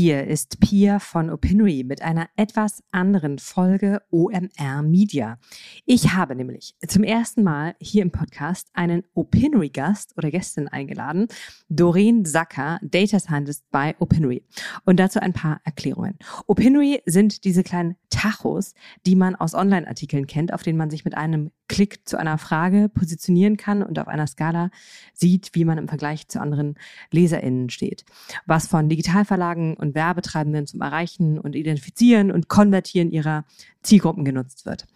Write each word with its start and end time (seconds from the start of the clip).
Hier 0.00 0.28
ist 0.28 0.60
Pia 0.60 1.00
von 1.00 1.28
Opinory 1.28 1.82
mit 1.82 2.02
einer 2.02 2.28
etwas 2.36 2.84
anderen 2.92 3.40
Folge 3.40 4.00
OMR 4.12 4.82
Media. 4.84 5.40
Ich 5.86 6.14
habe 6.14 6.36
nämlich 6.36 6.76
zum 6.86 7.02
ersten 7.02 7.42
Mal 7.42 7.74
hier 7.80 8.02
im 8.02 8.12
Podcast 8.12 8.68
einen 8.74 9.02
Opinory-Gast 9.14 10.16
oder 10.16 10.30
Gästin 10.30 10.68
eingeladen, 10.68 11.26
Doreen 11.68 12.24
Sacker, 12.24 12.78
Data 12.80 13.18
Scientist 13.18 13.64
bei 13.72 13.96
Opinory. 13.98 14.44
Und 14.84 15.00
dazu 15.00 15.18
ein 15.18 15.32
paar 15.32 15.60
Erklärungen. 15.64 16.16
Opinory 16.46 17.02
sind 17.04 17.42
diese 17.42 17.64
kleinen 17.64 17.96
Tachos, 18.08 18.74
die 19.04 19.16
man 19.16 19.34
aus 19.34 19.54
Online-Artikeln 19.54 20.28
kennt, 20.28 20.52
auf 20.52 20.62
denen 20.62 20.78
man 20.78 20.90
sich 20.90 21.04
mit 21.04 21.16
einem 21.16 21.50
Klick 21.68 22.08
zu 22.08 22.18
einer 22.18 22.38
Frage 22.38 22.88
positionieren 22.88 23.56
kann 23.56 23.82
und 23.82 23.98
auf 23.98 24.08
einer 24.08 24.26
Skala 24.26 24.70
sieht, 25.12 25.50
wie 25.52 25.64
man 25.64 25.76
im 25.76 25.88
Vergleich 25.88 26.28
zu 26.28 26.40
anderen 26.40 26.76
LeserInnen 27.10 27.68
steht. 27.68 28.04
Was 28.46 28.66
von 28.66 28.88
Digitalverlagen 28.88 29.74
und 29.74 29.87
Werbetreibenden 29.94 30.66
zum 30.66 30.80
Erreichen 30.80 31.38
und 31.38 31.54
Identifizieren 31.54 32.30
und 32.30 32.48
Konvertieren 32.48 33.10
ihrer 33.10 33.44
Zielgruppen 33.82 34.24
genutzt 34.24 34.66
wird. 34.66 34.86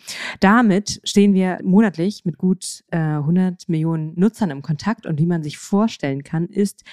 Damit 0.40 1.00
stehen 1.04 1.34
wir 1.34 1.58
monatlich 1.62 2.24
mit 2.24 2.38
gut 2.38 2.84
äh, 2.90 2.98
100 2.98 3.68
Millionen 3.68 4.12
Nutzern 4.18 4.50
im 4.50 4.62
Kontakt 4.62 5.06
und 5.06 5.18
wie 5.18 5.26
man 5.26 5.42
sich 5.42 5.58
vorstellen 5.58 6.24
kann, 6.24 6.46
ist 6.46 6.84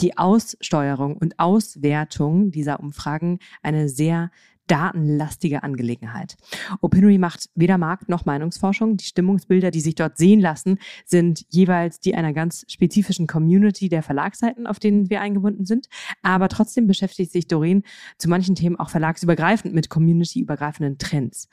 die 0.00 0.16
Aussteuerung 0.16 1.16
und 1.16 1.38
Auswertung 1.38 2.50
dieser 2.50 2.80
Umfragen 2.80 3.38
eine 3.62 3.88
sehr 3.88 4.30
datenlastige 4.70 5.64
Angelegenheit. 5.64 6.36
Opinory 6.80 7.18
macht 7.18 7.50
weder 7.54 7.76
Markt- 7.76 8.08
noch 8.08 8.24
Meinungsforschung. 8.24 8.96
Die 8.96 9.04
Stimmungsbilder, 9.04 9.70
die 9.70 9.80
sich 9.80 9.96
dort 9.96 10.16
sehen 10.16 10.40
lassen, 10.40 10.78
sind 11.04 11.44
jeweils 11.48 11.98
die 11.98 12.14
einer 12.14 12.32
ganz 12.32 12.64
spezifischen 12.68 13.26
Community 13.26 13.88
der 13.88 14.02
Verlagsseiten, 14.02 14.66
auf 14.68 14.78
denen 14.78 15.10
wir 15.10 15.20
eingebunden 15.20 15.64
sind. 15.64 15.88
Aber 16.22 16.48
trotzdem 16.48 16.86
beschäftigt 16.86 17.32
sich 17.32 17.48
Doreen 17.48 17.82
zu 18.16 18.28
manchen 18.28 18.54
Themen 18.54 18.76
auch 18.76 18.90
verlagsübergreifend 18.90 19.74
mit 19.74 19.90
communityübergreifenden 19.90 20.98
Trends. 20.98 21.48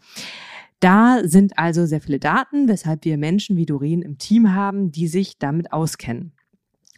Da 0.80 1.22
sind 1.24 1.58
also 1.58 1.88
sehr 1.88 2.02
viele 2.02 2.20
Daten, 2.20 2.68
weshalb 2.68 3.04
wir 3.04 3.18
Menschen 3.18 3.58
wie 3.58 3.66
Doreen 3.66 4.04
im 4.04 4.20
Team 4.20 4.54
haben, 4.54 4.92
die 4.92 5.08
sich 5.08 5.40
damit 5.40 5.74
auskennen. 5.74 6.34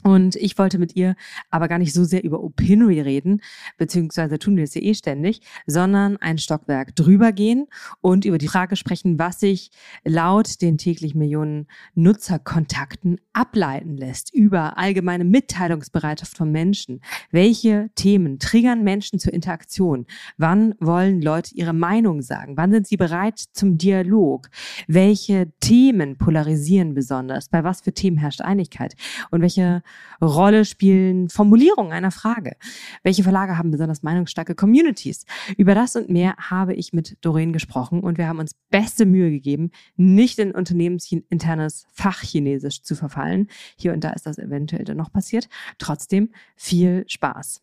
Und 0.04 0.38
ich 0.38 0.58
wollte 0.58 0.80
mit 0.80 0.96
ihr 0.96 1.16
aber 1.50 1.68
gar 1.68 1.78
nicht 1.78 1.94
so 1.94 2.06
sehr 2.06 2.24
über 2.24 2.42
Opinory 2.42 3.02
reden, 3.02 3.42
beziehungsweise 3.78 4.40
tun 4.40 4.56
wir 4.56 4.64
es 4.64 4.74
ja 4.74 4.82
eh 4.82 4.94
ständig, 4.94 5.42
sondern 5.68 6.16
ein 6.18 6.38
Stockwerk 6.38 6.96
drüber 6.96 7.34
gehen 7.34 7.68
und 8.00 8.24
über 8.24 8.38
die 8.38 8.48
Frage 8.48 8.78
sprechen, 8.78 9.20
was 9.20 9.42
sich 9.42 9.72
laut 10.06 10.62
den 10.62 10.78
täglich 10.78 11.16
Millionen 11.16 11.68
Nutzerkontakten 11.96 13.20
ableiten 13.34 13.98
lässt 13.98 14.34
über 14.34 14.78
allgemeine 14.78 15.26
Mitteilungsbereitschaft 15.26 16.38
von 16.38 16.52
Menschen. 16.52 17.02
Welche 17.32 17.90
Themen 17.96 18.40
triggern 18.40 18.84
Menschen 18.84 19.20
zur 19.20 19.34
Interaktion? 19.34 20.06
Wann 20.38 20.76
wollen 20.80 21.22
Leute 21.22 21.56
ihre 21.56 21.74
Meinung 21.74 22.22
sagen? 22.22 22.56
Wann 22.56 22.72
sind 22.72 22.88
sie 22.88 22.98
bereit 22.98 23.40
zum 23.52 23.78
Dialog? 23.78 24.50
Welche 24.88 25.52
Themen 25.60 26.18
polarisieren 26.18 26.94
besonders? 26.94 27.50
Bei 27.50 27.66
was 27.66 27.82
für 27.82 27.94
Themen 27.94 28.18
herrscht 28.18 28.42
Einigkeit? 28.42 28.96
Und 29.32 29.42
welche 29.42 29.84
Rolle 30.22 30.66
spielen 30.66 31.30
Formulierungen 31.30 31.92
einer 31.92 32.12
Frage? 32.12 32.56
Welche 33.04 33.24
Verlage 33.24 33.58
haben 33.58 33.72
besonders 33.72 34.04
meinungsstarke 34.04 34.56
Communities? 34.56 35.26
Über 35.58 35.76
das 35.76 35.96
und 35.96 36.10
mehr 36.10 36.36
habe 36.38 36.74
ich 36.74 36.94
mit 36.94 37.18
Doreen 37.22 37.54
gesprochen 37.54 38.02
und 38.02 38.18
wir 38.18 38.28
haben 38.28 38.40
uns 38.40 38.56
beste 38.70 39.06
Mühe 39.06 39.32
gegeben, 39.32 39.72
nicht 39.96 40.40
in 40.40 40.52
unternehmensinternes 40.52 41.86
Fachchinesisch 41.94 42.84
zu 42.84 42.96
verfallen. 42.96 43.48
Hier 43.78 43.94
und 43.94 44.04
da 44.04 44.12
ist 44.12 44.26
das 44.26 44.38
eventuell 44.38 44.84
dann 44.84 44.98
noch 44.98 45.12
passiert. 45.12 45.48
Trotzdem 45.78 46.30
viel 46.56 47.06
Spaß. 47.08 47.62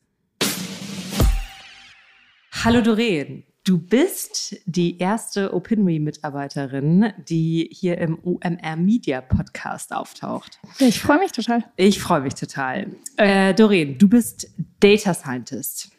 Hallo 2.65 2.81
Doreen. 2.81 3.45
Du 3.67 3.79
bist 3.79 4.55
die 4.67 4.97
erste 4.97 5.53
Opinory-Mitarbeiterin, 5.53 7.13
die 7.29 7.69
hier 7.73 7.99
im 7.99 8.17
OMR 8.23 8.77
Media 8.77 9.21
Podcast 9.21 9.93
auftaucht. 9.93 10.61
Ich 10.79 11.01
freue 11.01 11.19
mich 11.19 11.33
total. 11.33 11.65
Ich 11.75 12.01
freue 12.01 12.21
mich 12.21 12.35
total. 12.35 12.95
Äh, 13.17 13.55
Doreen, 13.55 13.99
du 13.99 14.09
bist 14.09 14.49
Data 14.79 15.13
Scientist. 15.13 15.91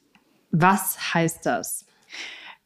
Was 0.51 1.13
heißt 1.13 1.45
das? 1.45 1.85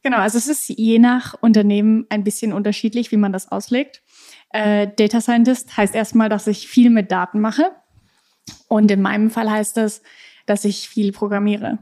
Genau, 0.04 0.18
also 0.18 0.38
es 0.38 0.48
ist 0.48 0.70
je 0.70 1.00
nach 1.00 1.34
Unternehmen 1.42 2.06
ein 2.10 2.24
bisschen 2.24 2.54
unterschiedlich, 2.54 3.12
wie 3.12 3.18
man 3.18 3.34
das 3.34 3.52
auslegt. 3.52 4.04
Äh, 4.52 4.88
Data 4.96 5.20
Scientist 5.20 5.76
heißt 5.78 5.96
erstmal, 5.96 6.30
dass 6.30 6.46
ich 6.46 6.68
viel 6.68 6.92
mit 6.92 7.12
Daten 7.12 7.40
mache. 7.40 7.72
Und 8.68 8.92
in 8.92 9.02
meinem 9.02 9.32
Fall 9.32 9.50
heißt 9.50 9.78
das, 9.78 10.04
dass 10.46 10.64
ich 10.64 10.88
viel 10.88 11.12
programmiere. 11.12 11.80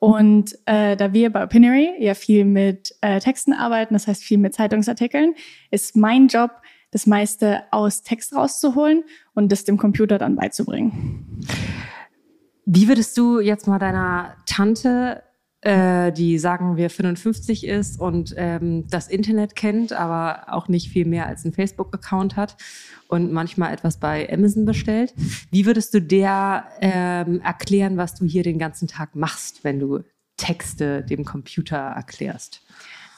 Und 0.00 0.56
äh, 0.66 0.96
da 0.96 1.12
wir 1.12 1.30
bei 1.30 1.42
Opinory 1.42 1.90
ja 1.98 2.14
viel 2.14 2.44
mit 2.44 2.94
äh, 3.00 3.18
Texten 3.20 3.52
arbeiten, 3.52 3.94
das 3.94 4.06
heißt 4.06 4.22
viel 4.22 4.38
mit 4.38 4.54
Zeitungsartikeln, 4.54 5.34
ist 5.70 5.96
mein 5.96 6.28
Job, 6.28 6.50
das 6.90 7.06
meiste 7.06 7.64
aus 7.70 8.02
Text 8.02 8.34
rauszuholen 8.34 9.04
und 9.34 9.52
das 9.52 9.64
dem 9.64 9.76
Computer 9.76 10.18
dann 10.18 10.36
beizubringen. 10.36 11.40
Wie 12.64 12.88
würdest 12.88 13.16
du 13.18 13.40
jetzt 13.40 13.66
mal 13.66 13.78
deiner 13.78 14.36
Tante 14.46 15.22
äh, 15.68 16.12
die 16.12 16.38
sagen 16.38 16.78
wir 16.78 16.88
55 16.88 17.66
ist 17.66 18.00
und 18.00 18.34
ähm, 18.38 18.88
das 18.88 19.06
Internet 19.06 19.54
kennt, 19.54 19.92
aber 19.92 20.46
auch 20.46 20.68
nicht 20.68 20.88
viel 20.88 21.04
mehr 21.04 21.26
als 21.26 21.44
einen 21.44 21.52
Facebook-Account 21.52 22.36
hat 22.36 22.56
und 23.06 23.32
manchmal 23.32 23.74
etwas 23.74 23.98
bei 23.98 24.32
Amazon 24.32 24.64
bestellt. 24.64 25.12
Wie 25.50 25.66
würdest 25.66 25.92
du 25.92 26.00
der 26.00 26.64
ähm, 26.80 27.42
erklären, 27.42 27.98
was 27.98 28.14
du 28.14 28.24
hier 28.24 28.42
den 28.42 28.58
ganzen 28.58 28.88
Tag 28.88 29.14
machst, 29.14 29.62
wenn 29.62 29.78
du 29.78 30.00
Texte 30.38 31.02
dem 31.02 31.26
Computer 31.26 31.76
erklärst? 31.76 32.62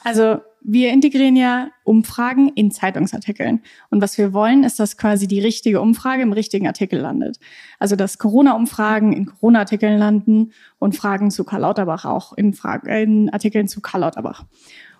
Also 0.03 0.39
wir 0.63 0.91
integrieren 0.91 1.35
ja 1.35 1.69
Umfragen 1.83 2.49
in 2.49 2.71
Zeitungsartikeln. 2.71 3.61
Und 3.89 4.01
was 4.01 4.17
wir 4.17 4.31
wollen, 4.33 4.63
ist, 4.63 4.79
dass 4.79 4.97
quasi 4.97 5.27
die 5.27 5.39
richtige 5.39 5.81
Umfrage 5.81 6.21
im 6.21 6.33
richtigen 6.33 6.67
Artikel 6.67 6.99
landet. 6.99 7.39
Also 7.79 7.95
dass 7.95 8.19
Corona-Umfragen 8.19 9.11
in 9.13 9.25
Corona-Artikeln 9.25 9.97
landen 9.97 10.51
und 10.77 10.95
Fragen 10.95 11.31
zu 11.31 11.43
Karl 11.43 11.61
Lauterbach 11.61 12.05
auch 12.05 12.33
in, 12.33 12.53
Frage, 12.53 13.01
in 13.01 13.29
Artikeln 13.31 13.67
zu 13.67 13.81
Karl 13.81 14.01
Lauterbach. 14.01 14.45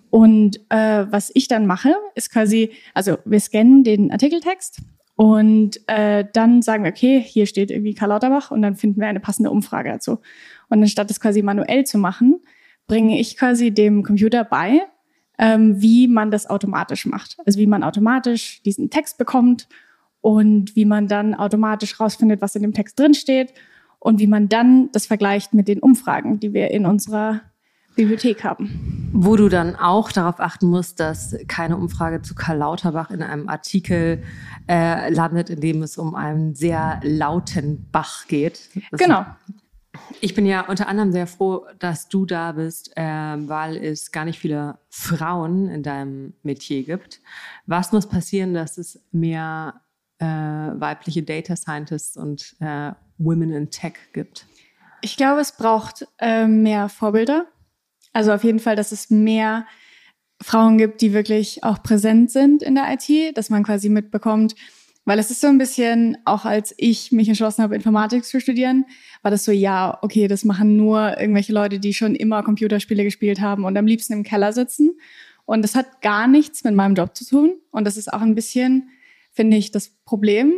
Und 0.09 0.59
äh, 0.69 1.05
was 1.09 1.31
ich 1.33 1.47
dann 1.47 1.67
mache, 1.67 1.93
ist 2.15 2.31
quasi, 2.31 2.71
also 2.93 3.17
wir 3.23 3.39
scannen 3.39 3.83
den 3.83 4.11
Artikeltext 4.11 4.81
und 5.15 5.79
äh, 5.87 6.25
dann 6.33 6.61
sagen 6.61 6.83
wir, 6.83 6.91
okay, 6.91 7.21
hier 7.21 7.45
steht 7.45 7.69
irgendwie 7.69 7.93
Karl 7.93 8.09
Lauterbach 8.09 8.51
und 8.51 8.61
dann 8.61 8.75
finden 8.75 8.99
wir 8.99 9.07
eine 9.07 9.19
passende 9.19 9.51
Umfrage 9.51 9.91
dazu. 9.91 10.19
Und 10.69 10.81
anstatt 10.81 11.09
das 11.09 11.19
quasi 11.19 11.43
manuell 11.43 11.85
zu 11.85 11.97
machen, 11.97 12.41
bringe 12.91 13.17
ich 13.17 13.37
quasi 13.37 13.71
dem 13.71 14.03
Computer 14.03 14.43
bei, 14.43 14.81
ähm, 15.37 15.81
wie 15.81 16.09
man 16.09 16.29
das 16.29 16.49
automatisch 16.49 17.05
macht. 17.05 17.37
Also 17.45 17.57
wie 17.57 17.65
man 17.65 17.83
automatisch 17.83 18.61
diesen 18.63 18.89
Text 18.89 19.17
bekommt 19.17 19.69
und 20.19 20.75
wie 20.75 20.83
man 20.83 21.07
dann 21.07 21.33
automatisch 21.33 22.01
rausfindet, 22.01 22.41
was 22.41 22.53
in 22.53 22.63
dem 22.63 22.73
Text 22.73 22.99
drin 22.99 23.13
steht 23.13 23.53
und 23.99 24.19
wie 24.19 24.27
man 24.27 24.49
dann 24.49 24.89
das 24.91 25.05
vergleicht 25.05 25.53
mit 25.53 25.69
den 25.69 25.79
Umfragen, 25.79 26.41
die 26.41 26.53
wir 26.53 26.71
in 26.71 26.85
unserer 26.85 27.39
Bibliothek 27.95 28.43
haben. 28.43 29.09
Wo 29.13 29.37
du 29.37 29.47
dann 29.47 29.77
auch 29.77 30.11
darauf 30.11 30.41
achten 30.41 30.67
musst, 30.67 30.99
dass 30.99 31.33
keine 31.47 31.77
Umfrage 31.77 32.21
zu 32.21 32.35
Karl 32.35 32.57
Lauterbach 32.57 33.09
in 33.09 33.23
einem 33.23 33.47
Artikel 33.47 34.21
äh, 34.67 35.09
landet, 35.13 35.49
in 35.49 35.61
dem 35.61 35.81
es 35.81 35.97
um 35.97 36.13
einen 36.13 36.55
sehr 36.55 36.99
lauten 37.03 37.87
Bach 37.89 38.27
geht. 38.27 38.69
Das 38.91 38.99
genau. 38.99 39.25
Ich 40.19 40.35
bin 40.35 40.45
ja 40.45 40.61
unter 40.67 40.87
anderem 40.87 41.11
sehr 41.11 41.27
froh, 41.27 41.65
dass 41.79 42.09
du 42.09 42.25
da 42.25 42.51
bist, 42.51 42.91
äh, 42.97 43.03
weil 43.03 43.77
es 43.77 44.11
gar 44.11 44.25
nicht 44.25 44.39
viele 44.39 44.77
Frauen 44.89 45.69
in 45.69 45.83
deinem 45.83 46.33
Metier 46.43 46.83
gibt. 46.83 47.21
Was 47.65 47.91
muss 47.91 48.07
passieren, 48.07 48.53
dass 48.53 48.77
es 48.77 49.01
mehr 49.11 49.81
äh, 50.19 50.25
weibliche 50.25 51.23
Data 51.23 51.55
Scientists 51.55 52.17
und 52.17 52.55
äh, 52.59 52.91
Women 53.17 53.51
in 53.53 53.69
Tech 53.69 53.93
gibt? 54.13 54.45
Ich 55.01 55.17
glaube, 55.17 55.41
es 55.41 55.53
braucht 55.53 56.07
äh, 56.19 56.47
mehr 56.47 56.89
Vorbilder. 56.89 57.47
Also 58.13 58.33
auf 58.33 58.43
jeden 58.43 58.59
Fall, 58.59 58.75
dass 58.75 58.91
es 58.91 59.09
mehr 59.09 59.65
Frauen 60.41 60.77
gibt, 60.77 61.01
die 61.01 61.13
wirklich 61.13 61.63
auch 61.63 61.81
präsent 61.81 62.31
sind 62.31 62.63
in 62.63 62.75
der 62.75 62.85
IT, 62.91 63.37
dass 63.37 63.49
man 63.49 63.63
quasi 63.63 63.89
mitbekommt, 63.89 64.55
weil 65.05 65.17
es 65.17 65.31
ist 65.31 65.41
so 65.41 65.47
ein 65.47 65.57
bisschen, 65.57 66.17
auch 66.25 66.45
als 66.45 66.73
ich 66.77 67.11
mich 67.11 67.27
entschlossen 67.27 67.63
habe, 67.63 67.75
Informatik 67.75 68.23
zu 68.23 68.39
studieren, 68.39 68.85
war 69.23 69.31
das 69.31 69.43
so, 69.43 69.51
ja, 69.51 69.97
okay, 70.01 70.27
das 70.27 70.45
machen 70.45 70.77
nur 70.77 71.19
irgendwelche 71.19 71.53
Leute, 71.53 71.79
die 71.79 71.93
schon 71.93 72.15
immer 72.15 72.43
Computerspiele 72.43 73.03
gespielt 73.03 73.41
haben 73.41 73.65
und 73.65 73.77
am 73.77 73.87
liebsten 73.87 74.13
im 74.13 74.23
Keller 74.23 74.53
sitzen. 74.53 74.91
Und 75.45 75.63
das 75.63 75.75
hat 75.75 76.01
gar 76.01 76.27
nichts 76.27 76.63
mit 76.63 76.75
meinem 76.75 76.95
Job 76.95 77.15
zu 77.15 77.25
tun. 77.25 77.53
Und 77.71 77.85
das 77.85 77.97
ist 77.97 78.13
auch 78.13 78.21
ein 78.21 78.35
bisschen, 78.35 78.89
finde 79.31 79.57
ich, 79.57 79.71
das 79.71 79.89
Problem, 80.05 80.53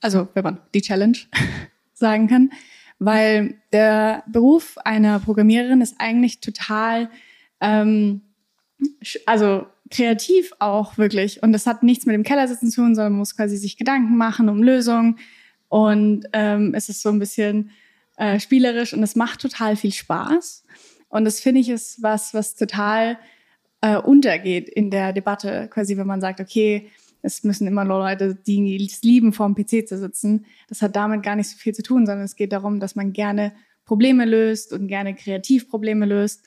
also 0.00 0.28
wenn 0.34 0.44
man 0.44 0.60
die 0.74 0.82
Challenge 0.82 1.18
sagen 1.92 2.28
kann, 2.28 2.50
weil 2.98 3.60
der 3.72 4.24
Beruf 4.26 4.78
einer 4.78 5.18
Programmiererin 5.18 5.80
ist 5.80 5.96
eigentlich 5.98 6.40
total, 6.40 7.10
ähm, 7.60 8.22
also 9.26 9.66
kreativ 9.92 10.52
auch 10.58 10.98
wirklich. 10.98 11.42
Und 11.42 11.52
das 11.52 11.66
hat 11.66 11.82
nichts 11.82 12.06
mit 12.06 12.14
dem 12.14 12.24
Kellersitzen 12.24 12.70
zu 12.70 12.82
tun, 12.82 12.94
sondern 12.94 13.12
man 13.12 13.20
muss 13.20 13.36
quasi 13.36 13.56
sich 13.56 13.76
Gedanken 13.76 14.16
machen 14.16 14.48
um 14.48 14.62
Lösungen. 14.62 15.18
Und 15.68 16.26
ähm, 16.32 16.74
es 16.74 16.88
ist 16.88 17.02
so 17.02 17.10
ein 17.10 17.18
bisschen 17.18 17.70
äh, 18.16 18.40
spielerisch 18.40 18.92
und 18.92 19.02
es 19.02 19.16
macht 19.16 19.40
total 19.40 19.76
viel 19.76 19.92
Spaß. 19.92 20.64
Und 21.08 21.24
das 21.24 21.40
finde 21.40 21.60
ich 21.60 21.68
ist 21.68 22.02
was, 22.02 22.34
was 22.34 22.56
total 22.56 23.18
äh, 23.82 23.96
untergeht 23.96 24.68
in 24.68 24.90
der 24.90 25.12
Debatte, 25.12 25.68
quasi 25.70 25.96
wenn 25.96 26.06
man 26.06 26.20
sagt, 26.20 26.40
okay, 26.40 26.90
es 27.22 27.44
müssen 27.44 27.66
immer 27.66 27.84
nur 27.84 27.98
Leute, 27.98 28.34
die 28.34 28.84
es 28.84 29.02
lieben, 29.02 29.32
vor 29.32 29.46
dem 29.46 29.54
PC 29.54 29.86
zu 29.86 29.98
sitzen. 29.98 30.46
Das 30.68 30.82
hat 30.82 30.96
damit 30.96 31.22
gar 31.22 31.36
nicht 31.36 31.50
so 31.50 31.56
viel 31.56 31.74
zu 31.74 31.82
tun, 31.82 32.04
sondern 32.04 32.24
es 32.24 32.34
geht 32.34 32.52
darum, 32.52 32.80
dass 32.80 32.96
man 32.96 33.12
gerne 33.12 33.52
Probleme 33.84 34.24
löst 34.24 34.72
und 34.72 34.88
gerne 34.88 35.14
kreativ 35.14 35.68
Probleme 35.68 36.06
löst. 36.06 36.42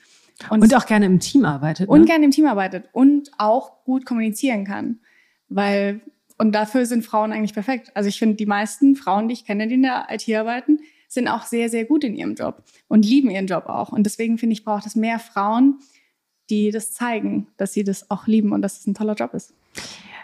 Und, 0.50 0.62
und 0.62 0.74
auch 0.74 0.86
gerne 0.86 1.06
im 1.06 1.20
Team 1.20 1.44
arbeitet. 1.44 1.88
Und 1.88 2.00
ne? 2.00 2.06
gerne 2.06 2.24
im 2.24 2.30
Team 2.30 2.46
arbeitet 2.46 2.88
und 2.92 3.30
auch 3.38 3.84
gut 3.84 4.04
kommunizieren 4.04 4.64
kann. 4.64 5.00
Weil, 5.48 6.00
und 6.38 6.52
dafür 6.52 6.86
sind 6.86 7.04
Frauen 7.04 7.32
eigentlich 7.32 7.54
perfekt. 7.54 7.90
Also 7.94 8.08
ich 8.08 8.18
finde, 8.18 8.36
die 8.36 8.46
meisten 8.46 8.96
Frauen, 8.96 9.28
die 9.28 9.34
ich 9.34 9.44
kenne, 9.44 9.66
die 9.66 9.74
in 9.74 9.82
der 9.82 10.06
IT 10.10 10.28
arbeiten, 10.34 10.80
sind 11.08 11.28
auch 11.28 11.44
sehr, 11.44 11.68
sehr 11.68 11.84
gut 11.84 12.04
in 12.04 12.14
ihrem 12.14 12.34
Job 12.34 12.62
und 12.88 13.04
lieben 13.04 13.30
ihren 13.30 13.46
Job 13.46 13.66
auch. 13.66 13.90
Und 13.90 14.04
deswegen 14.04 14.38
finde 14.38 14.54
ich, 14.54 14.64
braucht 14.64 14.86
es 14.86 14.96
mehr 14.96 15.18
Frauen, 15.18 15.78
die 16.50 16.70
das 16.70 16.92
zeigen, 16.92 17.48
dass 17.56 17.72
sie 17.72 17.84
das 17.84 18.10
auch 18.10 18.26
lieben 18.26 18.52
und 18.52 18.62
dass 18.62 18.78
es 18.78 18.86
ein 18.86 18.94
toller 18.94 19.14
Job 19.14 19.34
ist. 19.34 19.54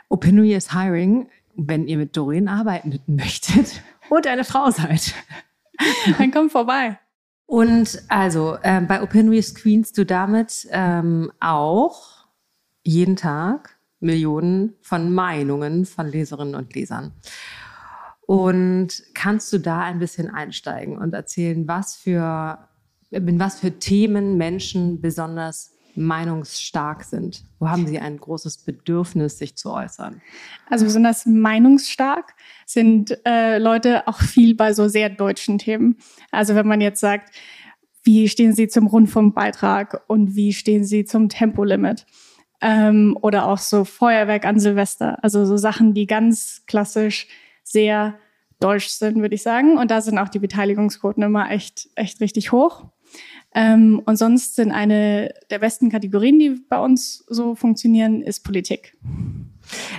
Opinoy 0.08 0.54
is 0.54 0.72
hiring, 0.72 1.28
wenn 1.54 1.86
ihr 1.86 1.98
mit 1.98 2.16
Doreen 2.16 2.48
arbeiten 2.48 3.00
möchtet 3.06 3.82
und 4.10 4.26
eine 4.26 4.44
Frau 4.44 4.70
seid. 4.70 5.14
Dann 6.18 6.30
kommt 6.30 6.52
vorbei. 6.52 6.98
Und 7.46 8.02
also 8.08 8.56
äh, 8.62 8.80
bei 8.80 9.02
Opinoy 9.02 9.42
screenst 9.42 9.98
du 9.98 10.06
damit 10.06 10.66
ähm, 10.70 11.30
auch 11.40 12.26
jeden 12.82 13.16
Tag 13.16 13.76
Millionen 14.00 14.74
von 14.80 15.14
Meinungen 15.14 15.86
von 15.86 16.08
Leserinnen 16.08 16.54
und 16.54 16.74
Lesern. 16.74 17.12
Und 18.26 19.02
kannst 19.14 19.52
du 19.52 19.58
da 19.58 19.80
ein 19.80 19.98
bisschen 19.98 20.30
einsteigen 20.30 20.98
und 20.98 21.12
erzählen, 21.14 21.68
was 21.68 21.96
für, 21.96 22.68
in 23.10 23.38
was 23.38 23.60
für 23.60 23.78
Themen 23.78 24.36
Menschen 24.36 25.00
besonders 25.00 25.71
meinungsstark 25.94 27.04
sind? 27.04 27.44
Wo 27.58 27.68
haben 27.68 27.86
sie 27.86 27.98
ein 27.98 28.18
großes 28.18 28.58
Bedürfnis, 28.58 29.38
sich 29.38 29.56
zu 29.56 29.72
äußern? 29.72 30.20
Also 30.68 30.84
besonders 30.84 31.26
meinungsstark 31.26 32.34
sind 32.66 33.18
äh, 33.26 33.58
Leute 33.58 34.08
auch 34.08 34.20
viel 34.20 34.54
bei 34.54 34.72
so 34.72 34.88
sehr 34.88 35.10
deutschen 35.10 35.58
Themen. 35.58 35.96
Also 36.30 36.54
wenn 36.54 36.66
man 36.66 36.80
jetzt 36.80 37.00
sagt, 37.00 37.34
wie 38.04 38.28
stehen 38.28 38.52
sie 38.52 38.68
zum 38.68 38.86
Rundfunkbeitrag 38.86 40.02
und 40.08 40.34
wie 40.34 40.52
stehen 40.52 40.84
sie 40.84 41.04
zum 41.04 41.28
Tempolimit? 41.28 42.06
Ähm, 42.60 43.16
oder 43.20 43.46
auch 43.46 43.58
so 43.58 43.84
Feuerwerk 43.84 44.44
an 44.44 44.58
Silvester. 44.58 45.22
Also 45.22 45.44
so 45.44 45.56
Sachen, 45.56 45.94
die 45.94 46.06
ganz 46.06 46.62
klassisch 46.66 47.28
sehr 47.62 48.18
deutsch 48.62 48.88
sind, 48.88 49.20
würde 49.20 49.34
ich 49.34 49.42
sagen. 49.42 49.78
Und 49.78 49.90
da 49.90 50.00
sind 50.00 50.18
auch 50.18 50.28
die 50.28 50.38
Beteiligungsquoten 50.38 51.22
immer 51.22 51.50
echt, 51.50 51.88
echt 51.94 52.20
richtig 52.20 52.52
hoch. 52.52 52.86
Ähm, 53.54 54.00
und 54.06 54.16
sonst 54.16 54.56
sind 54.56 54.72
eine 54.72 55.34
der 55.50 55.58
besten 55.58 55.90
Kategorien, 55.90 56.38
die 56.38 56.60
bei 56.68 56.78
uns 56.78 57.24
so 57.28 57.54
funktionieren, 57.54 58.22
ist 58.22 58.40
Politik. 58.44 58.96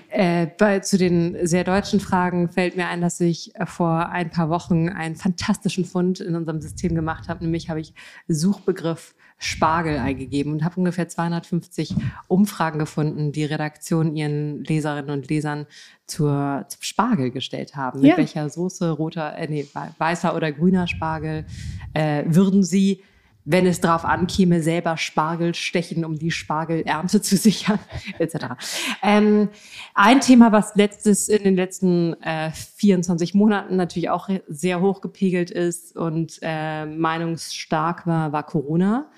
Äh, 0.09 0.47
bei, 0.57 0.79
zu 0.79 0.97
den 0.97 1.37
sehr 1.45 1.63
deutschen 1.63 1.99
Fragen 1.99 2.49
fällt 2.49 2.75
mir 2.75 2.87
ein, 2.87 3.01
dass 3.01 3.19
ich 3.19 3.53
vor 3.65 4.09
ein 4.09 4.31
paar 4.31 4.49
Wochen 4.49 4.89
einen 4.89 5.15
fantastischen 5.15 5.85
Fund 5.85 6.19
in 6.19 6.35
unserem 6.35 6.61
System 6.61 6.95
gemacht 6.95 7.29
habe. 7.29 7.43
Nämlich 7.43 7.69
habe 7.69 7.79
ich 7.79 7.93
Suchbegriff 8.27 9.15
Spargel 9.43 9.97
eingegeben 9.97 10.53
und 10.53 10.63
habe 10.63 10.77
ungefähr 10.77 11.07
250 11.07 11.95
Umfragen 12.27 12.79
gefunden, 12.79 13.31
die 13.31 13.45
Redaktionen 13.45 14.15
ihren 14.15 14.63
Leserinnen 14.63 15.11
und 15.11 15.29
Lesern 15.29 15.67
zur, 16.05 16.65
zum 16.67 16.81
Spargel 16.81 17.31
gestellt 17.31 17.75
haben. 17.75 18.01
Mit 18.01 18.17
welcher 18.17 18.49
Soße, 18.49 18.91
roter, 18.91 19.37
äh, 19.37 19.47
nee, 19.47 19.67
weißer 19.97 20.35
oder 20.35 20.51
grüner 20.51 20.87
Spargel 20.87 21.45
äh, 21.93 22.23
würden 22.25 22.63
sie 22.63 23.01
wenn 23.45 23.65
es 23.65 23.81
darauf 23.81 24.05
ankäme, 24.05 24.61
selber 24.61 24.97
Spargel 24.97 25.53
stechen, 25.53 26.05
um 26.05 26.17
die 26.17 26.31
Spargelernte 26.31 27.21
zu 27.21 27.35
sichern, 27.35 27.79
etc. 28.19 28.55
Ähm, 29.01 29.49
ein 29.93 30.21
Thema, 30.21 30.51
was 30.51 30.75
letztes 30.75 31.29
in 31.29 31.43
den 31.43 31.55
letzten 31.55 32.13
äh, 32.21 32.51
24 32.51 33.33
Monaten 33.33 33.75
natürlich 33.75 34.09
auch 34.09 34.29
sehr 34.47 34.81
hoch 34.81 35.01
gepegelt 35.01 35.51
ist 35.51 35.95
und 35.95 36.39
äh, 36.41 36.85
meinungsstark 36.85 38.07
war, 38.07 38.31
war 38.31 38.43
Corona. 38.43 39.11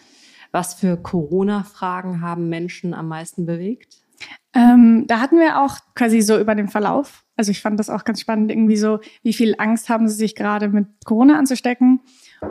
Was 0.55 0.73
für 0.73 0.95
Corona-Fragen 0.95 2.21
haben 2.21 2.47
Menschen 2.47 2.93
am 2.93 3.09
meisten 3.09 3.45
bewegt? 3.45 3.97
Ähm, 4.53 5.03
da 5.05 5.19
hatten 5.19 5.37
wir 5.37 5.61
auch 5.61 5.79
quasi 5.95 6.21
so 6.21 6.39
über 6.39 6.55
den 6.55 6.69
Verlauf. 6.69 7.25
Also 7.35 7.51
ich 7.51 7.61
fand 7.61 7.77
das 7.77 7.89
auch 7.89 8.05
ganz 8.05 8.21
spannend, 8.21 8.49
irgendwie 8.49 8.77
so, 8.77 9.01
wie 9.21 9.33
viel 9.33 9.55
Angst 9.57 9.89
haben 9.89 10.07
sie 10.07 10.15
sich 10.15 10.33
gerade 10.33 10.69
mit 10.69 10.87
Corona 11.03 11.37
anzustecken 11.37 11.99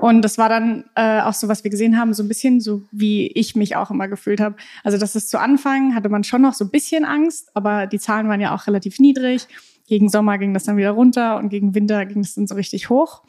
und 0.03 0.21
das 0.21 0.37
war 0.37 0.51
dann 0.51 0.85
äh, 0.97 1.23
auch 1.23 1.33
so, 1.33 1.49
was 1.49 1.65
wir 1.65 1.71
gesehen 1.71 1.99
haben, 1.99 2.13
so 2.13 2.23
ein 2.23 2.29
bisschen 2.29 2.61
so, 2.61 2.83
wie 2.93 3.29
ich 3.29 3.57
mich 3.57 3.75
auch 3.75 3.91
immer 3.91 4.07
gefühlt 4.07 4.39
habe. 4.39 4.57
Also 4.83 4.99
das 4.99 5.17
ist 5.17 5.31
zu 5.31 5.41
Anfang, 5.41 5.95
hatte 5.95 6.11
man 6.11 6.25
schon 6.25 6.43
noch 6.43 6.53
so 6.53 6.67
ein 6.67 6.71
bisschen 6.71 7.07
Angst, 7.07 7.51
aber 7.55 7.87
die 7.87 7.99
Zahlen 7.99 8.29
waren 8.29 8.41
ja 8.43 8.55
auch 8.55 8.67
relativ 8.67 8.99
niedrig. 8.99 9.49
Gegen 9.87 10.11
Sommer 10.11 10.37
ging 10.37 10.53
das 10.53 10.65
dann 10.65 10.77
wieder 10.77 10.91
runter 10.91 11.39
und 11.39 11.49
gegen 11.49 11.75
Winter 11.75 12.05
ging 12.05 12.21
es 12.21 12.35
dann 12.35 12.47
so 12.47 12.55
richtig 12.55 12.91
hoch. 12.91 13.23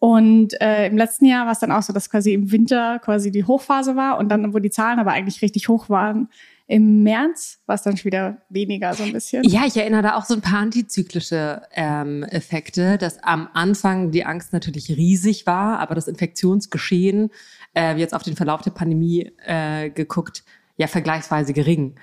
Und 0.00 0.58
äh, 0.62 0.86
im 0.86 0.96
letzten 0.96 1.26
Jahr 1.26 1.44
war 1.44 1.52
es 1.52 1.58
dann 1.58 1.70
auch 1.70 1.82
so, 1.82 1.92
dass 1.92 2.08
quasi 2.08 2.32
im 2.32 2.50
Winter 2.50 2.98
quasi 3.00 3.30
die 3.30 3.44
Hochphase 3.44 3.96
war 3.96 4.18
und 4.18 4.30
dann, 4.30 4.54
wo 4.54 4.58
die 4.58 4.70
Zahlen 4.70 4.98
aber 4.98 5.12
eigentlich 5.12 5.42
richtig 5.42 5.68
hoch 5.68 5.90
waren, 5.90 6.30
im 6.66 7.02
März 7.02 7.58
war 7.66 7.74
es 7.74 7.82
dann 7.82 7.96
schon 7.96 8.06
wieder 8.06 8.38
weniger 8.48 8.94
so 8.94 9.02
ein 9.02 9.12
bisschen. 9.12 9.44
Ja, 9.44 9.66
ich 9.66 9.76
erinnere 9.76 10.02
da 10.02 10.16
auch 10.16 10.24
so 10.24 10.34
ein 10.34 10.40
paar 10.40 10.60
antizyklische 10.60 11.62
ähm, 11.74 12.22
Effekte, 12.22 12.96
dass 12.96 13.22
am 13.22 13.48
Anfang 13.52 14.10
die 14.10 14.24
Angst 14.24 14.54
natürlich 14.54 14.88
riesig 14.88 15.46
war, 15.46 15.80
aber 15.80 15.94
das 15.94 16.08
Infektionsgeschehen, 16.08 17.30
äh, 17.74 17.96
jetzt 17.96 18.14
auf 18.14 18.22
den 18.22 18.36
Verlauf 18.36 18.62
der 18.62 18.70
Pandemie 18.70 19.32
äh, 19.44 19.90
geguckt, 19.90 20.44
ja 20.76 20.86
vergleichsweise 20.86 21.52
gering. 21.52 21.96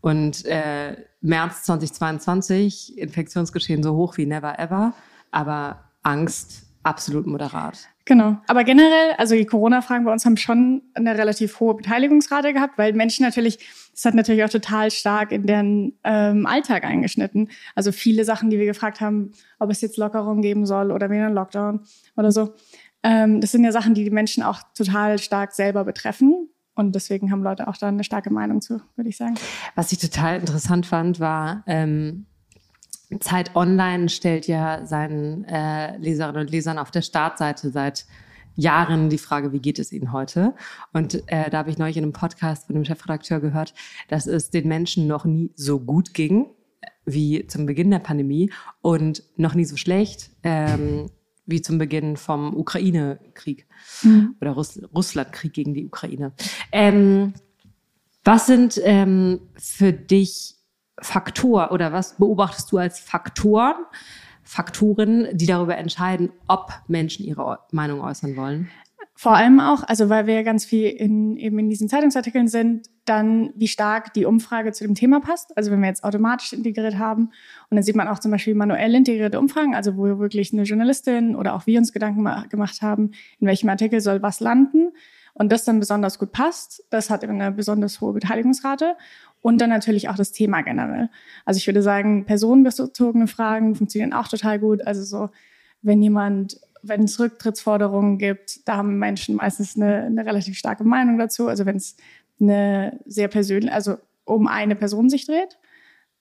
Und 0.00 0.44
äh, 0.46 0.96
März 1.20 1.62
2022, 1.64 2.98
Infektionsgeschehen 2.98 3.84
so 3.84 3.94
hoch 3.94 4.16
wie 4.16 4.26
never 4.26 4.58
ever, 4.58 4.94
aber 5.30 5.84
Angst 6.02 6.64
absolut 6.84 7.26
moderat. 7.26 7.88
Genau. 8.04 8.36
Aber 8.46 8.64
generell, 8.64 9.12
also 9.16 9.34
die 9.34 9.46
Corona-Fragen 9.46 10.04
bei 10.04 10.12
uns 10.12 10.26
haben 10.26 10.36
schon 10.36 10.82
eine 10.92 11.16
relativ 11.16 11.58
hohe 11.58 11.74
Beteiligungsrate 11.74 12.52
gehabt, 12.52 12.76
weil 12.76 12.92
Menschen 12.92 13.24
natürlich, 13.24 13.58
das 13.92 14.04
hat 14.04 14.14
natürlich 14.14 14.44
auch 14.44 14.50
total 14.50 14.90
stark 14.90 15.32
in 15.32 15.46
deren 15.46 15.98
ähm, 16.04 16.46
Alltag 16.46 16.84
eingeschnitten. 16.84 17.48
Also 17.74 17.92
viele 17.92 18.24
Sachen, 18.24 18.50
die 18.50 18.58
wir 18.58 18.66
gefragt 18.66 19.00
haben, 19.00 19.32
ob 19.58 19.70
es 19.70 19.80
jetzt 19.80 19.96
Lockerung 19.96 20.42
geben 20.42 20.66
soll 20.66 20.92
oder 20.92 21.10
wieder 21.10 21.26
einen 21.26 21.34
Lockdown 21.34 21.80
oder 22.16 22.30
so. 22.30 22.54
Ähm, 23.02 23.40
das 23.40 23.52
sind 23.52 23.64
ja 23.64 23.72
Sachen, 23.72 23.94
die 23.94 24.04
die 24.04 24.10
Menschen 24.10 24.42
auch 24.42 24.60
total 24.74 25.18
stark 25.18 25.52
selber 25.52 25.84
betreffen. 25.84 26.48
Und 26.74 26.94
deswegen 26.94 27.30
haben 27.30 27.42
Leute 27.42 27.68
auch 27.68 27.76
da 27.76 27.88
eine 27.88 28.04
starke 28.04 28.30
Meinung 28.30 28.60
zu, 28.60 28.80
würde 28.96 29.08
ich 29.08 29.16
sagen. 29.16 29.36
Was 29.76 29.92
ich 29.92 29.98
total 29.98 30.40
interessant 30.40 30.86
fand, 30.86 31.20
war, 31.20 31.62
ähm, 31.66 32.26
Zeit 33.20 33.54
Online 33.56 34.08
stellt 34.08 34.46
ja 34.46 34.86
seinen 34.86 35.44
äh, 35.44 35.96
Leserinnen 35.98 36.42
und 36.42 36.50
Lesern 36.50 36.78
auf 36.78 36.90
der 36.90 37.02
Startseite 37.02 37.70
seit 37.70 38.06
Jahren 38.56 39.10
die 39.10 39.18
Frage, 39.18 39.52
wie 39.52 39.58
geht 39.58 39.78
es 39.78 39.92
Ihnen 39.92 40.12
heute? 40.12 40.54
Und 40.92 41.22
äh, 41.26 41.50
da 41.50 41.58
habe 41.58 41.70
ich 41.70 41.78
neulich 41.78 41.96
in 41.96 42.04
einem 42.04 42.12
Podcast 42.12 42.66
von 42.66 42.74
dem 42.74 42.84
Chefredakteur 42.84 43.40
gehört, 43.40 43.74
dass 44.08 44.26
es 44.26 44.50
den 44.50 44.68
Menschen 44.68 45.06
noch 45.06 45.24
nie 45.24 45.50
so 45.56 45.80
gut 45.80 46.14
ging 46.14 46.46
wie 47.04 47.46
zum 47.46 47.66
Beginn 47.66 47.90
der 47.90 47.98
Pandemie 47.98 48.50
und 48.80 49.22
noch 49.36 49.54
nie 49.54 49.64
so 49.64 49.76
schlecht 49.76 50.30
ähm, 50.42 51.10
wie 51.46 51.60
zum 51.60 51.78
Beginn 51.78 52.16
vom 52.16 52.56
Ukraine-Krieg 52.56 53.66
mhm. 54.02 54.36
oder 54.40 54.52
Russ 54.52 54.80
Russland-Krieg 54.94 55.52
gegen 55.52 55.74
die 55.74 55.84
Ukraine. 55.84 56.32
Ähm, 56.72 57.34
was 58.24 58.46
sind 58.46 58.80
ähm, 58.82 59.40
für 59.56 59.92
dich 59.92 60.54
Faktor 61.00 61.72
oder 61.72 61.92
was 61.92 62.16
beobachtest 62.16 62.70
du 62.72 62.78
als 62.78 63.00
Faktoren, 63.00 63.76
Faktoren, 64.42 65.28
die 65.32 65.46
darüber 65.46 65.76
entscheiden, 65.76 66.30
ob 66.48 66.72
Menschen 66.86 67.24
ihre 67.24 67.60
Meinung 67.72 68.00
äußern 68.00 68.36
wollen? 68.36 68.70
Vor 69.16 69.36
allem 69.36 69.60
auch, 69.60 69.84
also 69.84 70.08
weil 70.08 70.26
wir 70.26 70.42
ganz 70.42 70.64
viel 70.64 70.88
in, 70.88 71.36
eben 71.36 71.58
in 71.60 71.70
diesen 71.70 71.88
Zeitungsartikeln 71.88 72.48
sind, 72.48 72.88
dann 73.04 73.52
wie 73.54 73.68
stark 73.68 74.12
die 74.12 74.24
Umfrage 74.24 74.72
zu 74.72 74.84
dem 74.84 74.96
Thema 74.96 75.20
passt. 75.20 75.56
Also 75.56 75.70
wenn 75.70 75.80
wir 75.80 75.86
jetzt 75.86 76.02
automatisch 76.02 76.52
integriert 76.52 76.98
haben 76.98 77.30
und 77.70 77.76
dann 77.76 77.84
sieht 77.84 77.94
man 77.94 78.08
auch 78.08 78.18
zum 78.18 78.32
Beispiel 78.32 78.56
manuell 78.56 78.92
integrierte 78.92 79.38
Umfragen, 79.38 79.74
also 79.74 79.96
wo 79.96 80.18
wirklich 80.18 80.52
eine 80.52 80.64
Journalistin 80.64 81.36
oder 81.36 81.54
auch 81.54 81.66
wir 81.66 81.78
uns 81.78 81.92
Gedanken 81.92 82.24
gemacht 82.48 82.82
haben, 82.82 83.12
in 83.38 83.46
welchem 83.46 83.68
Artikel 83.68 84.00
soll 84.00 84.20
was 84.20 84.40
landen 84.40 84.90
und 85.34 85.52
das 85.52 85.64
dann 85.64 85.78
besonders 85.78 86.18
gut 86.18 86.32
passt, 86.32 86.84
das 86.90 87.08
hat 87.08 87.22
eben 87.22 87.40
eine 87.40 87.52
besonders 87.52 88.00
hohe 88.00 88.14
Beteiligungsrate 88.14 88.96
und 89.44 89.60
dann 89.60 89.68
natürlich 89.68 90.08
auch 90.08 90.16
das 90.16 90.32
Thema 90.32 90.62
generell. 90.62 91.10
Also 91.44 91.58
ich 91.58 91.66
würde 91.66 91.82
sagen, 91.82 92.24
personenbezogene 92.24 93.26
Fragen 93.26 93.74
funktionieren 93.74 94.14
auch 94.14 94.26
total 94.26 94.58
gut. 94.58 94.86
Also 94.86 95.02
so, 95.02 95.28
wenn 95.82 96.00
jemand, 96.00 96.58
wenn 96.82 97.02
es 97.02 97.20
Rücktrittsforderungen 97.20 98.16
gibt, 98.16 98.66
da 98.66 98.78
haben 98.78 98.98
Menschen 98.98 99.34
meistens 99.34 99.76
eine, 99.76 100.04
eine 100.04 100.24
relativ 100.24 100.56
starke 100.56 100.84
Meinung 100.84 101.18
dazu. 101.18 101.46
Also 101.46 101.66
wenn 101.66 101.76
es 101.76 101.94
eine 102.40 102.98
sehr 103.04 103.28
persönliche, 103.28 103.74
also 103.74 103.98
um 104.24 104.46
eine 104.46 104.76
Person 104.76 105.10
sich 105.10 105.26
dreht. 105.26 105.58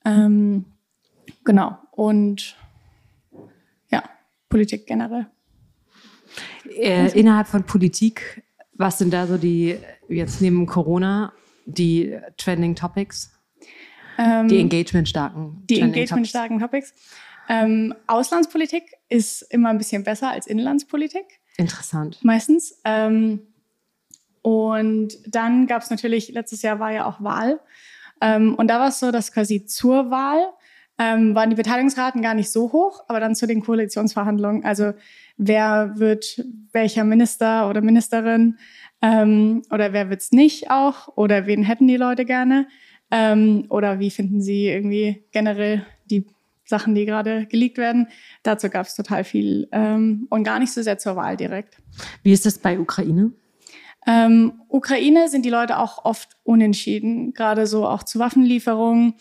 Ähm, 0.03 0.65
genau. 1.46 1.77
Und 1.92 2.58
ja, 3.89 4.03
Politik 4.50 4.86
generell. 4.86 5.27
Äh, 6.75 7.18
innerhalb 7.18 7.48
von 7.48 7.63
Politik 7.63 8.44
Was 8.74 8.98
sind 8.98 9.13
da 9.13 9.27
so 9.27 9.38
die, 9.38 9.77
jetzt 10.10 10.42
neben 10.42 10.65
Corona, 10.65 11.32
die 11.65 12.17
Trending 12.38 12.75
Topics? 12.75 13.32
Ähm, 14.17 14.48
die 14.48 14.60
engagement-starken. 14.60 15.63
Die 15.70 15.79
engagement-starken 15.79 16.60
Topics. 16.60 16.93
Ähm, 17.50 17.93
Auslandspolitik 18.08 18.84
ist 19.10 19.41
immer 19.43 19.70
ein 19.70 19.77
bisschen 19.77 20.03
besser 20.03 20.29
als 20.29 20.48
Inlandspolitik. 20.48 21.25
Interessant. 21.58 22.20
Meistens. 22.24 22.79
Ähm, 22.86 23.41
und 24.41 25.17
dann 25.27 25.67
gab 25.67 25.82
es 25.82 25.89
natürlich, 25.89 26.29
letztes 26.29 26.62
Jahr 26.62 26.79
war 26.79 26.91
ja 26.91 27.05
auch 27.05 27.22
Wahl. 27.22 27.60
Ähm, 28.22 28.55
und 28.55 28.67
da 28.67 28.79
war 28.79 28.89
es 28.89 29.00
so, 29.00 29.12
dass 29.12 29.32
quasi 29.32 29.65
zur 29.65 30.10
Wahl 30.12 30.53
ähm, 31.00 31.34
waren 31.34 31.50
die 31.50 31.55
Beteiligungsraten 31.55 32.22
gar 32.22 32.34
nicht 32.34 32.51
so 32.51 32.72
hoch, 32.72 33.03
aber 33.08 33.20
dann 33.20 33.36
zu 33.36 33.48
den 33.48 33.62
Koalitionsverhandlungen, 33.62 34.63
also 34.63 34.93
wer 35.38 35.93
wird 35.96 36.46
welcher 36.72 37.03
Minister 37.03 37.67
oder 37.70 37.82
Ministerin 37.82 38.60
ähm, 39.03 39.63
oder 39.69 39.91
wer 39.91 40.10
wird's 40.10 40.31
nicht 40.31 40.72
auch 40.72 41.10
oder 41.15 41.45
wen 41.45 41.62
hätten 41.62 41.88
die 41.88 41.98
Leute 41.98 42.24
gerne 42.24 42.67
ähm, 43.12 43.65
oder 43.69 44.00
wie 44.00 44.10
finden 44.10 44.41
sie 44.41 44.67
irgendwie 44.67 45.25
generell 45.31 45.86
die 46.10 46.25
Sachen, 46.63 46.95
die 46.95 47.05
gerade 47.05 47.45
geleakt 47.45 47.77
werden. 47.77 48.07
Dazu 48.43 48.69
gab 48.69 48.88
es 48.88 48.95
total 48.95 49.25
viel 49.25 49.67
ähm, 49.74 50.25
und 50.29 50.45
gar 50.45 50.57
nicht 50.57 50.72
so 50.72 50.81
sehr 50.81 50.98
zur 50.98 51.17
Wahl 51.17 51.36
direkt. 51.36 51.77
Wie 52.24 52.31
ist 52.31 52.45
das 52.45 52.57
bei 52.57 52.79
Ukraine? 52.79 53.33
Ähm, 54.07 54.62
Ukraine 54.69 55.27
sind 55.27 55.43
die 55.43 55.50
Leute 55.50 55.79
auch 55.79 56.05
oft 56.05 56.38
unentschieden, 56.43 57.33
gerade 57.33 57.67
so 57.67 57.86
auch 57.86 58.03
zu 58.03 58.19
Waffenlieferungen. 58.19 59.15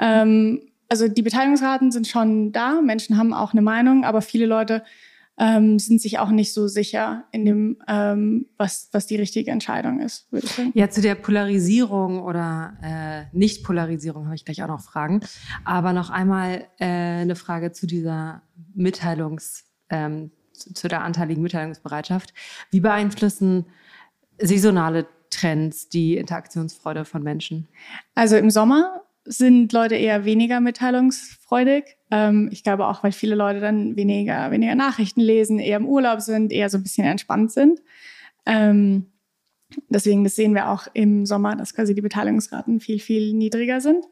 Ähm, 0.00 0.62
also 0.88 1.06
die 1.06 1.22
Beteiligungsraten 1.22 1.92
sind 1.92 2.08
schon 2.08 2.50
da, 2.50 2.80
Menschen 2.80 3.16
haben 3.16 3.32
auch 3.32 3.52
eine 3.52 3.62
Meinung, 3.62 4.04
aber 4.04 4.20
viele 4.20 4.46
Leute 4.46 4.82
ähm, 5.38 5.78
sind 5.78 6.00
sich 6.00 6.18
auch 6.18 6.30
nicht 6.30 6.52
so 6.52 6.66
sicher 6.66 7.24
in 7.30 7.44
dem, 7.44 7.76
ähm, 7.86 8.46
was, 8.56 8.88
was 8.92 9.06
die 9.06 9.16
richtige 9.16 9.50
Entscheidung 9.50 10.00
ist, 10.00 10.30
würde 10.32 10.46
ich 10.46 10.52
sagen. 10.52 10.72
Ja, 10.74 10.90
zu 10.90 11.00
der 11.00 11.14
Polarisierung 11.14 12.20
oder 12.22 12.76
äh, 12.82 13.36
Nicht-Polarisierung 13.36 14.26
habe 14.26 14.34
ich 14.34 14.44
gleich 14.44 14.62
auch 14.62 14.68
noch 14.68 14.82
Fragen. 14.82 15.20
Aber 15.64 15.92
noch 15.92 16.10
einmal 16.10 16.66
äh, 16.78 16.86
eine 16.86 17.36
Frage 17.36 17.72
zu 17.72 17.86
dieser 17.86 18.42
Mitteilungs, 18.74 19.64
ähm, 19.90 20.32
zu, 20.52 20.74
zu 20.74 20.88
der 20.88 21.02
anteiligen 21.02 21.42
Mitteilungsbereitschaft. 21.42 22.34
Wie 22.70 22.80
beeinflussen 22.80 23.66
saisonale 24.38 25.06
Trends 25.30 25.88
die 25.88 26.16
Interaktionsfreude 26.16 27.04
von 27.04 27.22
Menschen? 27.22 27.68
Also 28.14 28.36
im 28.36 28.50
Sommer 28.50 29.02
sind 29.28 29.72
Leute 29.72 29.94
eher 29.94 30.24
weniger 30.24 30.60
mitteilungsfreudig. 30.60 31.84
Ähm, 32.10 32.48
ich 32.50 32.62
glaube 32.62 32.86
auch, 32.86 33.04
weil 33.04 33.12
viele 33.12 33.34
Leute 33.34 33.60
dann 33.60 33.96
weniger, 33.96 34.50
weniger 34.50 34.74
Nachrichten 34.74 35.20
lesen, 35.20 35.58
eher 35.58 35.76
im 35.76 35.86
Urlaub 35.86 36.20
sind, 36.20 36.50
eher 36.50 36.70
so 36.70 36.78
ein 36.78 36.82
bisschen 36.82 37.06
entspannt 37.06 37.52
sind. 37.52 37.80
Ähm, 38.46 39.06
deswegen, 39.88 40.24
das 40.24 40.34
sehen 40.34 40.54
wir 40.54 40.70
auch 40.70 40.86
im 40.94 41.26
Sommer, 41.26 41.54
dass 41.56 41.74
quasi 41.74 41.94
die 41.94 42.00
Beteiligungsraten 42.00 42.80
viel, 42.80 42.98
viel 42.98 43.34
niedriger 43.34 43.80
sind. 43.80 44.06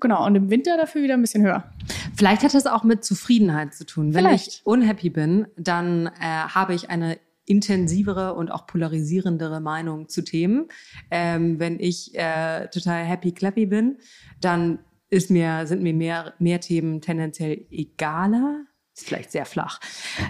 Genau, 0.00 0.26
und 0.26 0.34
im 0.34 0.50
Winter 0.50 0.76
dafür 0.76 1.02
wieder 1.02 1.14
ein 1.14 1.20
bisschen 1.20 1.44
höher. 1.44 1.70
Vielleicht 2.16 2.42
hat 2.42 2.54
das 2.54 2.66
auch 2.66 2.82
mit 2.82 3.04
Zufriedenheit 3.04 3.74
zu 3.74 3.86
tun. 3.86 4.14
Wenn 4.14 4.24
Vielleicht. 4.24 4.48
ich 4.48 4.60
unhappy 4.66 5.10
bin, 5.10 5.46
dann 5.56 6.06
äh, 6.06 6.10
habe 6.20 6.74
ich 6.74 6.90
eine 6.90 7.18
intensivere 7.46 8.34
und 8.34 8.50
auch 8.50 8.66
polarisierendere 8.66 9.60
Meinung 9.60 10.08
zu 10.08 10.22
Themen. 10.22 10.68
Ähm, 11.10 11.58
wenn 11.58 11.80
ich 11.80 12.14
äh, 12.14 12.68
total 12.68 13.04
happy 13.04 13.32
clappy 13.32 13.66
bin, 13.66 13.98
dann 14.40 14.78
ist 15.10 15.30
mir, 15.30 15.66
sind 15.66 15.82
mir 15.82 15.94
mehr, 15.94 16.34
mehr 16.38 16.60
Themen 16.60 17.00
tendenziell 17.00 17.66
egaler. 17.70 18.64
Ist 18.94 19.06
vielleicht 19.06 19.32
sehr 19.32 19.46
flach. 19.46 19.80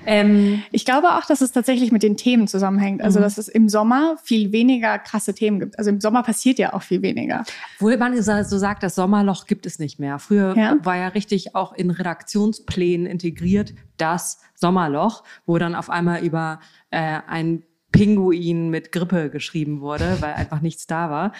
Ähm, 0.06 0.62
ich 0.70 0.84
glaube 0.84 1.16
auch, 1.16 1.26
dass 1.26 1.40
es 1.40 1.50
tatsächlich 1.50 1.90
mit 1.90 2.04
den 2.04 2.16
Themen 2.16 2.46
zusammenhängt. 2.46 3.02
Also, 3.02 3.18
mhm. 3.18 3.24
dass 3.24 3.36
es 3.36 3.48
im 3.48 3.68
Sommer 3.68 4.16
viel 4.22 4.52
weniger 4.52 5.00
krasse 5.00 5.34
Themen 5.34 5.58
gibt. 5.58 5.78
Also 5.78 5.90
im 5.90 6.00
Sommer 6.00 6.22
passiert 6.22 6.60
ja 6.60 6.72
auch 6.72 6.82
viel 6.82 7.02
weniger. 7.02 7.42
Obwohl 7.76 7.96
man 7.96 8.20
so 8.22 8.58
sagt, 8.58 8.84
das 8.84 8.94
Sommerloch 8.94 9.46
gibt 9.46 9.66
es 9.66 9.80
nicht 9.80 9.98
mehr. 9.98 10.20
Früher 10.20 10.56
ja? 10.56 10.76
war 10.82 10.96
ja 10.96 11.08
richtig 11.08 11.56
auch 11.56 11.72
in 11.72 11.90
Redaktionsplänen 11.90 13.06
integriert 13.06 13.74
das 13.96 14.38
Sommerloch, 14.54 15.24
wo 15.44 15.58
dann 15.58 15.74
auf 15.74 15.90
einmal 15.90 16.24
über 16.24 16.60
äh, 16.90 17.18
ein 17.26 17.64
Pinguin 17.90 18.70
mit 18.70 18.90
Grippe 18.90 19.30
geschrieben 19.30 19.80
wurde, 19.80 20.18
weil 20.20 20.34
einfach 20.34 20.60
nichts 20.60 20.86
da 20.86 21.10
war. 21.10 21.32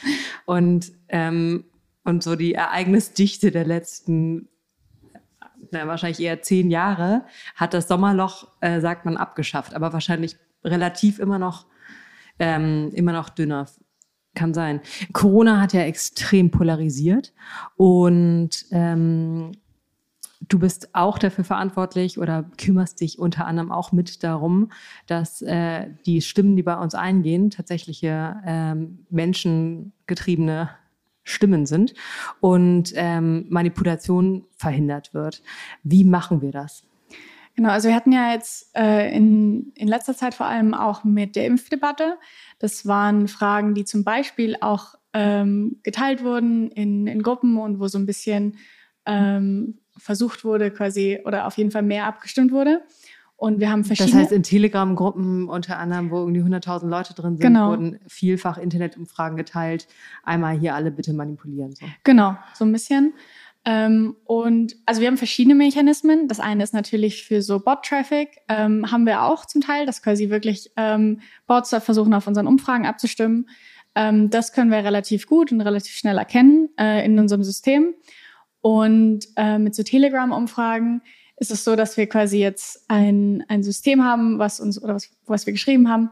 Und, 0.45 0.93
ähm, 1.09 1.65
und 2.05 2.23
so 2.23 2.37
die 2.37 2.55
Ereignisdichte 2.55 3.51
der 3.51 3.65
letzten, 3.65 4.49
na, 5.73 5.87
wahrscheinlich 5.87 6.21
eher 6.21 6.43
zehn 6.43 6.71
Jahre, 6.71 7.25
hat 7.55 7.75
das 7.75 7.89
Sommerloch, 7.89 8.49
äh, 8.61 8.81
sagt 8.81 9.05
man, 9.05 9.17
abgeschafft, 9.17 9.75
aber 9.75 9.93
wahrscheinlich 9.93 10.37
relativ 10.65 11.19
immer 11.19 11.39
noch, 11.39 11.67
ähm, 12.39 12.91
immer 12.95 13.13
noch 13.13 13.29
dünner. 13.29 13.67
Kann 14.35 14.55
sein. 14.55 14.81
Corona 15.13 15.61
hat 15.61 15.75
ja 15.75 15.83
extrem 15.83 16.51
polarisiert 16.51 17.35
und 17.77 18.65
ähm, 18.71 19.53
Du 20.49 20.59
bist 20.59 20.95
auch 20.95 21.19
dafür 21.19 21.45
verantwortlich 21.45 22.19
oder 22.19 22.45
kümmerst 22.59 23.01
dich 23.01 23.19
unter 23.19 23.47
anderem 23.47 23.71
auch 23.71 23.93
mit 23.93 24.25
darum, 24.25 24.73
dass 25.07 25.41
äh, 25.43 25.89
die 26.05 26.21
Stimmen, 26.21 26.57
die 26.57 26.63
bei 26.63 26.77
uns 26.77 26.95
eingehen, 26.95 27.51
tatsächliche 27.51 28.37
ähm, 28.45 29.07
menschengetriebene 29.11 30.71
Stimmen 31.25 31.67
sind 31.67 31.95
und 32.41 32.93
ähm, 32.97 33.47
Manipulation 33.49 34.45
verhindert 34.57 35.15
wird. 35.15 35.43
Wie 35.83 36.05
machen 36.05 36.43
wir 36.43 36.53
das? 36.53 36.85
Genau, 37.55 37.69
also 37.69 37.89
wir 37.89 37.95
hatten 37.95 38.13
ja 38.13 38.33
jetzt 38.33 38.75
äh, 38.75 39.15
in, 39.15 39.73
in 39.75 39.87
letzter 39.87 40.17
Zeit 40.17 40.35
vor 40.35 40.47
allem 40.47 40.73
auch 40.73 41.05
mit 41.05 41.37
der 41.37 41.47
Impfdebatte. 41.47 42.17
Das 42.59 42.87
waren 42.87 43.29
Fragen, 43.29 43.75
die 43.75 43.85
zum 43.85 44.05
Beispiel 44.05 44.57
auch 44.61 44.95
ähm, 45.13 45.79
geteilt 45.83 46.25
wurden 46.25 46.71
in, 46.71 47.07
in 47.07 47.23
Gruppen 47.23 47.59
und 47.59 47.79
wo 47.79 47.89
so 47.89 47.99
ein 47.99 48.07
bisschen 48.07 48.57
ähm, 49.05 49.79
versucht 49.99 50.45
wurde, 50.45 50.71
quasi, 50.71 51.21
oder 51.27 51.47
auf 51.47 51.59
jeden 51.59 51.71
Fall 51.71 51.83
mehr 51.83 52.07
abgestimmt 52.07 52.53
wurde. 52.53 52.83
Und 53.43 53.59
wir 53.59 53.73
haben 53.73 53.83
verschiedene. 53.83 54.13
Das 54.13 54.23
heißt, 54.23 54.33
in 54.33 54.45
Telegram-Gruppen 54.45 55.49
unter 55.49 55.77
anderem, 55.77 56.13
wo 56.13 56.19
irgendwie 56.19 56.43
100.000 56.43 56.87
Leute 56.87 57.13
drin 57.13 57.39
sind, 57.39 57.41
genau. 57.41 57.71
wurden 57.71 57.99
vielfach 58.07 58.57
Internetumfragen 58.57 59.37
geteilt. 59.37 59.89
Einmal 60.23 60.57
hier 60.57 60.77
alle 60.77 60.93
bitte 60.93 61.13
manipulieren. 61.13 61.73
So. 61.75 61.85
Genau, 62.05 62.37
so 62.55 62.65
ein 62.65 62.71
bisschen. 62.71 63.15
Ähm, 63.65 64.15
und 64.27 64.77
also 64.87 65.01
wir 65.01 65.09
haben 65.09 65.17
verschiedene 65.17 65.57
Mechanismen. 65.57 66.29
Das 66.29 66.39
eine 66.39 66.63
ist 66.63 66.73
natürlich 66.73 67.25
für 67.25 67.43
so 67.43 67.59
Bot-Traffic, 67.59 68.29
ähm, 68.49 68.93
haben 68.93 69.07
wir 69.07 69.25
auch 69.25 69.45
zum 69.45 69.61
Teil, 69.61 69.87
dass 69.87 70.05
quasi 70.05 70.31
wirklich 70.31 70.71
ähm, 70.77 71.19
Bots 71.49 71.71
versuchen, 71.71 72.15
auf 72.15 72.29
unseren 72.29 72.47
Umfragen 72.47 72.87
abzustimmen. 72.87 73.49
Ähm, 73.97 74.31
das 74.31 74.53
können 74.53 74.71
wir 74.71 74.85
relativ 74.85 75.27
gut 75.27 75.51
und 75.51 75.61
relativ 75.63 75.95
schnell 75.95 76.17
erkennen 76.17 76.69
äh, 76.79 77.05
in 77.05 77.19
unserem 77.19 77.43
System. 77.43 77.93
Und 78.61 79.27
äh, 79.35 79.59
mit 79.59 79.75
so 79.75 79.83
Telegram-Umfragen 79.83 81.03
ist 81.43 81.51
es 81.51 81.65
so, 81.65 81.75
dass 81.75 81.97
wir 81.97 82.09
quasi 82.09 82.39
jetzt 82.39 82.85
ein, 82.89 83.45
ein 83.49 83.65
System 83.65 84.05
haben, 84.05 84.39
was 84.39 84.61
uns 84.61 84.81
oder 84.81 84.95
was, 84.95 85.11
was 85.27 85.45
wir 85.45 85.53
geschrieben 85.53 85.89
haben, 85.89 86.11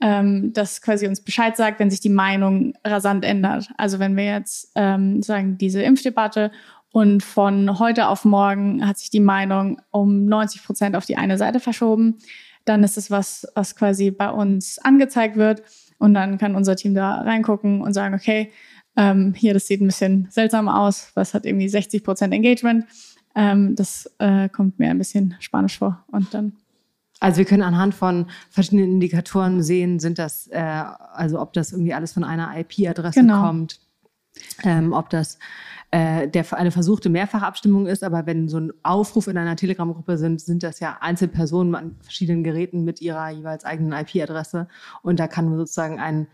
ähm, 0.00 0.54
das 0.54 0.80
quasi 0.80 1.06
uns 1.06 1.20
Bescheid 1.20 1.54
sagt, 1.54 1.78
wenn 1.78 1.90
sich 1.90 2.00
die 2.00 2.08
Meinung 2.08 2.72
rasant 2.82 3.22
ändert. 3.22 3.68
Also 3.76 3.98
wenn 3.98 4.16
wir 4.16 4.24
jetzt 4.24 4.72
ähm, 4.76 5.22
sagen, 5.22 5.58
diese 5.58 5.82
Impfdebatte 5.82 6.50
und 6.92 7.22
von 7.22 7.78
heute 7.78 8.08
auf 8.08 8.24
morgen 8.24 8.86
hat 8.88 8.98
sich 8.98 9.10
die 9.10 9.20
Meinung 9.20 9.82
um 9.90 10.24
90 10.24 10.64
Prozent 10.64 10.96
auf 10.96 11.04
die 11.04 11.18
eine 11.18 11.36
Seite 11.36 11.60
verschoben, 11.60 12.16
dann 12.64 12.82
ist 12.82 12.96
es 12.96 13.10
was, 13.10 13.46
was 13.54 13.76
quasi 13.76 14.10
bei 14.10 14.30
uns 14.30 14.78
angezeigt 14.78 15.36
wird. 15.36 15.62
Und 15.98 16.14
dann 16.14 16.38
kann 16.38 16.56
unser 16.56 16.76
Team 16.76 16.94
da 16.94 17.20
reingucken 17.20 17.82
und 17.82 17.92
sagen, 17.92 18.14
okay, 18.14 18.50
ähm, 18.96 19.34
hier, 19.36 19.52
das 19.52 19.66
sieht 19.66 19.82
ein 19.82 19.86
bisschen 19.86 20.28
seltsam 20.30 20.68
aus, 20.68 21.12
was 21.14 21.34
hat 21.34 21.44
irgendwie 21.44 21.68
60 21.68 22.02
Prozent 22.02 22.32
Engagement. 22.32 22.86
Ähm, 23.34 23.76
das 23.76 24.10
äh, 24.18 24.48
kommt 24.48 24.78
mir 24.78 24.90
ein 24.90 24.98
bisschen 24.98 25.36
spanisch 25.40 25.78
vor. 25.78 26.04
Und 26.10 26.34
dann 26.34 26.52
also 27.20 27.36
wir 27.36 27.44
können 27.44 27.62
anhand 27.62 27.94
von 27.94 28.26
verschiedenen 28.48 28.92
Indikatoren 28.92 29.62
sehen, 29.62 30.00
sind 30.00 30.18
das, 30.18 30.46
äh, 30.48 30.84
also 31.12 31.38
ob 31.38 31.52
das 31.52 31.72
irgendwie 31.72 31.92
alles 31.92 32.14
von 32.14 32.24
einer 32.24 32.58
IP-Adresse 32.58 33.20
genau. 33.20 33.42
kommt, 33.42 33.78
ähm, 34.64 34.94
ob 34.94 35.10
das 35.10 35.38
äh, 35.90 36.28
der 36.28 36.50
eine 36.56 36.70
versuchte 36.70 37.10
Mehrfachabstimmung 37.10 37.86
ist, 37.86 38.04
aber 38.04 38.24
wenn 38.24 38.48
so 38.48 38.58
ein 38.58 38.72
Aufruf 38.82 39.26
in 39.26 39.36
einer 39.36 39.56
Telegram-Gruppe 39.56 40.16
sind, 40.16 40.40
sind 40.40 40.62
das 40.62 40.80
ja 40.80 40.96
Einzelpersonen 41.00 41.74
an 41.74 41.96
verschiedenen 42.00 42.42
Geräten 42.42 42.84
mit 42.84 43.02
ihrer 43.02 43.28
jeweils 43.28 43.64
eigenen 43.64 43.92
IP-Adresse 43.92 44.68
und 45.02 45.20
da 45.20 45.28
kann 45.28 45.54
sozusagen 45.56 46.00
ein 46.00 46.26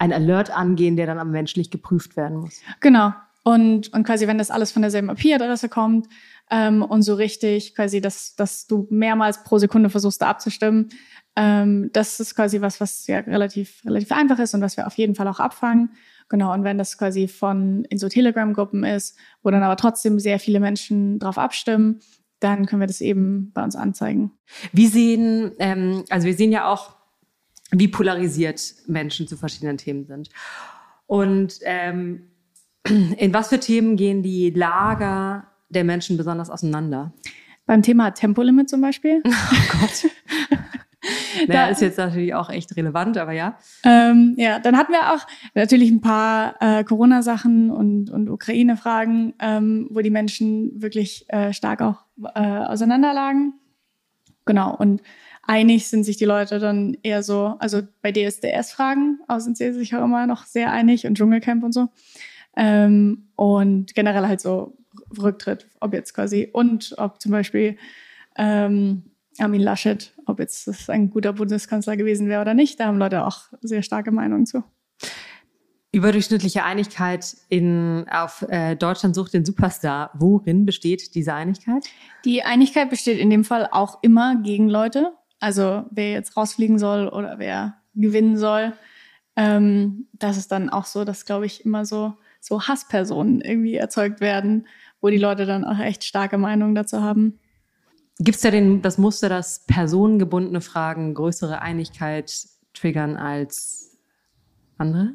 ein 0.00 0.14
Alert 0.14 0.50
angehen, 0.50 0.96
der 0.96 1.06
dann 1.06 1.18
am 1.18 1.30
menschlich 1.30 1.70
geprüft 1.70 2.16
werden 2.16 2.38
muss. 2.38 2.62
Genau. 2.80 3.12
Und, 3.42 3.92
und 3.92 4.04
quasi, 4.04 4.26
wenn 4.26 4.38
das 4.38 4.50
alles 4.50 4.70
von 4.70 4.82
derselben 4.82 5.08
IP-Adresse 5.08 5.68
kommt 5.68 6.08
ähm, 6.50 6.82
und 6.82 7.02
so 7.02 7.14
richtig 7.14 7.74
quasi, 7.74 8.00
dass, 8.00 8.36
dass 8.36 8.66
du 8.66 8.86
mehrmals 8.90 9.44
pro 9.44 9.58
Sekunde 9.58 9.88
versuchst, 9.88 10.20
da 10.20 10.28
abzustimmen, 10.28 10.90
ähm, 11.36 11.90
das 11.92 12.20
ist 12.20 12.34
quasi 12.34 12.60
was, 12.60 12.80
was 12.80 13.06
ja 13.06 13.20
relativ, 13.20 13.82
relativ 13.86 14.12
einfach 14.12 14.38
ist 14.38 14.54
und 14.54 14.60
was 14.60 14.76
wir 14.76 14.86
auf 14.86 14.98
jeden 14.98 15.14
Fall 15.14 15.28
auch 15.28 15.40
abfangen. 15.40 15.92
Genau, 16.28 16.52
und 16.52 16.64
wenn 16.64 16.78
das 16.78 16.98
quasi 16.98 17.28
von 17.28 17.84
in 17.86 17.98
so 17.98 18.08
Telegram-Gruppen 18.08 18.84
ist, 18.84 19.16
wo 19.42 19.50
dann 19.50 19.62
aber 19.62 19.76
trotzdem 19.76 20.20
sehr 20.20 20.38
viele 20.38 20.60
Menschen 20.60 21.18
drauf 21.18 21.38
abstimmen, 21.38 22.00
dann 22.40 22.66
können 22.66 22.80
wir 22.80 22.86
das 22.86 23.00
eben 23.00 23.52
bei 23.52 23.62
uns 23.62 23.76
anzeigen. 23.76 24.32
Wie 24.72 24.86
sehen, 24.86 25.52
ähm, 25.58 26.04
also 26.08 26.26
wir 26.26 26.34
sehen 26.34 26.52
ja 26.52 26.70
auch 26.70 26.96
wie 27.72 27.88
polarisiert 27.88 28.74
Menschen 28.86 29.28
zu 29.28 29.36
verschiedenen 29.36 29.76
Themen 29.76 30.04
sind. 30.04 30.30
Und 31.06 31.58
ähm, 31.62 32.30
in 32.86 33.34
was 33.34 33.48
für 33.48 33.60
Themen 33.60 33.96
gehen 33.96 34.22
die 34.22 34.50
Lager 34.50 35.46
der 35.68 35.84
Menschen 35.84 36.16
besonders 36.16 36.50
auseinander? 36.50 37.12
Beim 37.66 37.82
Thema 37.82 38.10
Tempolimit 38.10 38.68
zum 38.68 38.80
Beispiel. 38.80 39.22
Oh 39.52 39.78
Gott. 39.80 40.10
naja, 41.48 41.68
ist 41.68 41.80
jetzt 41.80 41.98
natürlich 41.98 42.34
auch 42.34 42.50
echt 42.50 42.76
relevant, 42.76 43.16
aber 43.16 43.32
ja. 43.32 43.58
Ähm, 43.84 44.34
ja, 44.36 44.58
dann 44.58 44.76
hatten 44.76 44.92
wir 44.92 45.14
auch 45.14 45.26
natürlich 45.54 45.90
ein 45.90 46.00
paar 46.00 46.56
äh, 46.60 46.84
Corona-Sachen 46.84 47.70
und, 47.70 48.10
und 48.10 48.28
Ukraine-Fragen, 48.28 49.34
ähm, 49.40 49.88
wo 49.90 50.00
die 50.00 50.10
Menschen 50.10 50.82
wirklich 50.82 51.24
äh, 51.28 51.52
stark 51.52 51.80
auch 51.80 52.04
äh, 52.34 52.40
auseinanderlagen. 52.40 53.54
Genau, 54.44 54.74
und 54.74 55.02
einig 55.42 55.88
sind 55.88 56.04
sich 56.04 56.16
die 56.16 56.24
Leute 56.24 56.58
dann 56.58 56.96
eher 57.02 57.22
so, 57.22 57.56
also 57.58 57.82
bei 58.02 58.12
DSDS-Fragen 58.12 59.20
sind 59.38 59.56
sie 59.56 59.72
sich 59.72 59.94
auch 59.94 60.04
immer 60.04 60.26
noch 60.26 60.44
sehr 60.44 60.72
einig 60.72 61.06
und 61.06 61.16
Dschungelcamp 61.16 61.62
und 61.62 61.72
so. 61.72 61.88
Ähm, 62.56 63.28
und 63.36 63.94
generell 63.94 64.26
halt 64.26 64.40
so 64.40 64.76
Rücktritt, 65.18 65.66
ob 65.80 65.94
jetzt 65.94 66.14
quasi 66.14 66.48
und 66.52 66.94
ob 66.98 67.20
zum 67.20 67.32
Beispiel 67.32 67.76
ähm, 68.36 69.04
Armin 69.38 69.62
Laschet, 69.62 70.12
ob 70.26 70.38
jetzt 70.38 70.66
das 70.66 70.90
ein 70.90 71.10
guter 71.10 71.32
Bundeskanzler 71.32 71.96
gewesen 71.96 72.28
wäre 72.28 72.42
oder 72.42 72.54
nicht, 72.54 72.80
da 72.80 72.86
haben 72.86 72.98
Leute 72.98 73.26
auch 73.26 73.44
sehr 73.60 73.82
starke 73.82 74.10
Meinungen 74.10 74.46
zu. 74.46 74.64
Überdurchschnittliche 75.92 76.62
Einigkeit 76.62 77.36
in, 77.48 78.06
auf 78.08 78.42
äh, 78.48 78.76
Deutschland 78.76 79.16
sucht 79.16 79.34
den 79.34 79.44
Superstar. 79.44 80.10
Worin 80.14 80.64
besteht 80.64 81.16
diese 81.16 81.34
Einigkeit? 81.34 81.84
Die 82.24 82.44
Einigkeit 82.44 82.90
besteht 82.90 83.18
in 83.18 83.28
dem 83.28 83.42
Fall 83.42 83.68
auch 83.72 83.98
immer 84.02 84.36
gegen 84.40 84.68
Leute. 84.68 85.12
Also 85.40 85.84
wer 85.90 86.12
jetzt 86.12 86.36
rausfliegen 86.36 86.78
soll 86.78 87.08
oder 87.08 87.40
wer 87.40 87.78
gewinnen 87.94 88.36
soll. 88.36 88.72
Ähm, 89.34 90.06
das 90.12 90.36
ist 90.36 90.52
dann 90.52 90.70
auch 90.70 90.84
so, 90.84 91.04
dass, 91.04 91.24
glaube 91.24 91.46
ich, 91.46 91.64
immer 91.64 91.84
so, 91.84 92.14
so 92.40 92.62
Hasspersonen 92.62 93.40
irgendwie 93.40 93.76
erzeugt 93.76 94.20
werden, 94.20 94.66
wo 95.00 95.08
die 95.08 95.18
Leute 95.18 95.46
dann 95.46 95.64
auch 95.64 95.78
echt 95.78 96.04
starke 96.04 96.38
Meinungen 96.38 96.74
dazu 96.74 97.02
haben. 97.02 97.38
Gibt 98.18 98.36
es 98.36 98.42
da 98.42 98.50
den, 98.50 98.82
das 98.82 98.98
Muster, 98.98 99.28
dass 99.28 99.64
personengebundene 99.66 100.60
Fragen 100.60 101.14
größere 101.14 101.62
Einigkeit 101.62 102.32
triggern 102.74 103.16
als 103.16 103.98
andere? 104.76 105.14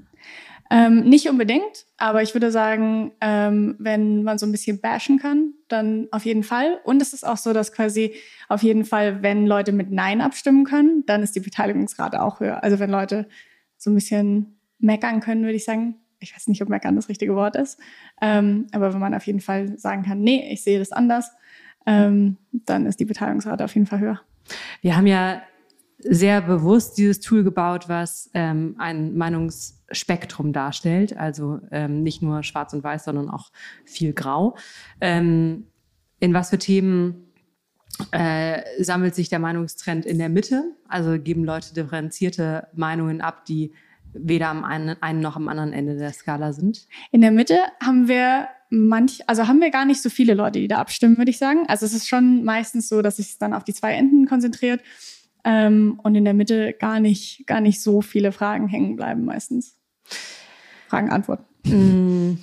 Ähm, 0.71 1.01
nicht 1.01 1.29
unbedingt, 1.29 1.85
aber 1.97 2.23
ich 2.23 2.33
würde 2.33 2.49
sagen, 2.49 3.11
ähm, 3.21 3.75
wenn 3.77 4.23
man 4.23 4.39
so 4.39 4.47
ein 4.47 4.51
bisschen 4.51 4.81
bashen 4.81 5.19
kann, 5.19 5.53
dann 5.67 6.07
auf 6.09 6.25
jeden 6.25 6.41
Fall. 6.41 6.79
Und 6.83 7.01
es 7.03 7.13
ist 7.13 7.25
auch 7.25 7.37
so, 7.37 7.53
dass 7.53 7.71
quasi 7.71 8.15
auf 8.49 8.63
jeden 8.63 8.83
Fall, 8.83 9.21
wenn 9.21 9.45
Leute 9.45 9.71
mit 9.71 9.91
Nein 9.91 10.21
abstimmen 10.21 10.65
können, 10.65 11.03
dann 11.05 11.21
ist 11.21 11.35
die 11.35 11.41
Beteiligungsrate 11.41 12.21
auch 12.21 12.39
höher. 12.39 12.63
Also 12.63 12.79
wenn 12.79 12.89
Leute 12.89 13.27
so 13.77 13.91
ein 13.91 13.95
bisschen 13.95 14.59
meckern 14.79 15.19
können, 15.19 15.43
würde 15.43 15.55
ich 15.55 15.65
sagen, 15.65 15.95
ich 16.25 16.35
weiß 16.35 16.47
nicht, 16.47 16.61
ob 16.61 16.69
meckern 16.69 16.95
das 16.95 17.09
richtige 17.09 17.35
Wort 17.35 17.55
ist, 17.55 17.79
ähm, 18.21 18.67
aber 18.71 18.93
wenn 18.93 18.99
man 18.99 19.13
auf 19.13 19.25
jeden 19.25 19.41
Fall 19.41 19.77
sagen 19.77 20.03
kann, 20.03 20.21
nee, 20.21 20.49
ich 20.51 20.63
sehe 20.63 20.79
das 20.79 20.91
anders, 20.91 21.31
ähm, 21.85 22.37
dann 22.51 22.85
ist 22.85 22.99
die 22.99 23.05
Beteiligungsrate 23.05 23.63
auf 23.63 23.73
jeden 23.73 23.85
Fall 23.85 23.99
höher. 23.99 24.21
Wir 24.81 24.97
haben 24.97 25.07
ja 25.07 25.41
sehr 25.99 26.41
bewusst 26.41 26.97
dieses 26.97 27.19
Tool 27.19 27.43
gebaut, 27.43 27.87
was 27.87 28.29
ähm, 28.33 28.75
ein 28.77 29.15
Meinungsspektrum 29.15 30.51
darstellt, 30.51 31.15
also 31.15 31.59
ähm, 31.71 32.03
nicht 32.03 32.21
nur 32.21 32.43
schwarz 32.43 32.73
und 32.73 32.83
weiß, 32.83 33.05
sondern 33.05 33.29
auch 33.29 33.51
viel 33.85 34.13
grau. 34.13 34.57
Ähm, 34.99 35.67
in 36.19 36.33
was 36.33 36.49
für 36.49 36.57
Themen 36.57 37.31
äh, 38.11 38.61
sammelt 38.83 39.15
sich 39.15 39.29
der 39.29 39.39
Meinungstrend 39.39 40.05
in 40.05 40.17
der 40.17 40.29
Mitte? 40.29 40.75
Also 40.87 41.19
geben 41.19 41.45
Leute 41.45 41.73
differenzierte 41.73 42.67
Meinungen 42.73 43.21
ab, 43.21 43.45
die 43.45 43.73
weder 44.17 44.49
am 44.49 44.63
einen, 44.63 45.01
einen 45.01 45.19
noch 45.21 45.35
am 45.35 45.47
anderen 45.47 45.73
Ende 45.73 45.97
der 45.97 46.13
Skala 46.13 46.53
sind? 46.53 46.87
In 47.11 47.21
der 47.21 47.31
Mitte 47.31 47.59
haben 47.83 48.07
wir 48.07 48.47
manch, 48.69 49.21
also 49.27 49.47
haben 49.47 49.61
wir 49.61 49.71
gar 49.71 49.85
nicht 49.85 50.01
so 50.01 50.09
viele 50.09 50.33
Leute, 50.33 50.59
die 50.59 50.67
da 50.67 50.77
abstimmen, 50.77 51.17
würde 51.17 51.31
ich 51.31 51.37
sagen. 51.37 51.65
Also 51.67 51.85
es 51.85 51.93
ist 51.93 52.07
schon 52.07 52.43
meistens 52.43 52.89
so, 52.89 53.01
dass 53.01 53.17
sich 53.17 53.27
es 53.27 53.37
dann 53.37 53.53
auf 53.53 53.63
die 53.63 53.73
zwei 53.73 53.93
Enden 53.93 54.25
konzentriert 54.25 54.81
ähm, 55.43 55.99
und 56.03 56.15
in 56.15 56.25
der 56.25 56.33
Mitte 56.33 56.73
gar 56.73 56.99
nicht, 56.99 57.45
gar 57.47 57.61
nicht 57.61 57.81
so 57.81 58.01
viele 58.01 58.31
Fragen 58.31 58.67
hängen 58.67 58.95
bleiben 58.95 59.25
meistens. 59.25 59.77
Fragen, 60.87 61.09
Antworten. 61.09 61.45
Mm. 61.63 62.37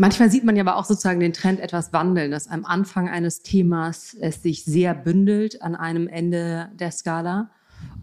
Manchmal 0.00 0.30
sieht 0.30 0.44
man 0.44 0.54
ja 0.54 0.62
aber 0.62 0.76
auch 0.76 0.84
sozusagen 0.84 1.18
den 1.18 1.32
Trend 1.32 1.58
etwas 1.58 1.92
wandeln, 1.92 2.30
dass 2.30 2.46
am 2.46 2.64
Anfang 2.64 3.08
eines 3.08 3.42
Themas 3.42 4.14
es 4.14 4.42
sich 4.44 4.64
sehr 4.64 4.94
bündelt 4.94 5.60
an 5.60 5.74
einem 5.74 6.06
Ende 6.06 6.70
der 6.78 6.92
Skala 6.92 7.50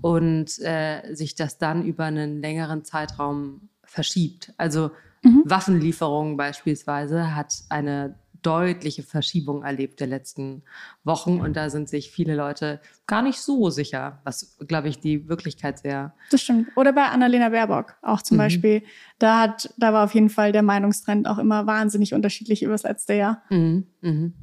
und 0.05 0.59
äh, 0.59 1.15
sich 1.15 1.33
das 1.33 1.57
dann 1.57 1.83
über 1.83 2.03
einen 2.03 2.39
längeren 2.39 2.83
Zeitraum 2.85 3.69
verschiebt. 3.83 4.53
Also 4.55 4.91
mhm. 5.23 5.41
Waffenlieferungen 5.45 6.37
beispielsweise 6.37 7.33
hat 7.33 7.63
eine 7.69 8.13
deutliche 8.43 9.01
Verschiebung 9.01 9.63
erlebt 9.63 9.99
der 9.99 10.05
letzten 10.05 10.61
Wochen 11.03 11.41
und 11.41 11.57
da 11.57 11.71
sind 11.71 11.89
sich 11.89 12.11
viele 12.11 12.35
Leute 12.35 12.81
gar 13.07 13.23
nicht 13.23 13.39
so 13.39 13.71
sicher, 13.71 14.21
was, 14.23 14.59
glaube 14.67 14.89
ich, 14.89 14.99
die 14.99 15.27
Wirklichkeit 15.27 15.79
sehr. 15.79 16.13
Das 16.29 16.41
stimmt. 16.41 16.67
Oder 16.75 16.93
bei 16.93 17.05
Annalena 17.05 17.49
Baerbock 17.49 17.95
auch 18.03 18.21
zum 18.21 18.37
mhm. 18.37 18.41
Beispiel. 18.41 18.83
Da 19.17 19.39
hat, 19.39 19.73
da 19.79 19.91
war 19.91 20.05
auf 20.05 20.13
jeden 20.13 20.29
Fall 20.29 20.51
der 20.51 20.61
Meinungstrend 20.61 21.27
auch 21.27 21.39
immer 21.39 21.65
wahnsinnig 21.65 22.13
unterschiedlich 22.13 22.61
über 22.61 22.73
das 22.73 22.83
letzte 22.83 23.15
Jahr. 23.15 23.41
Mhm. 23.49 23.87
Mhm. 24.01 24.33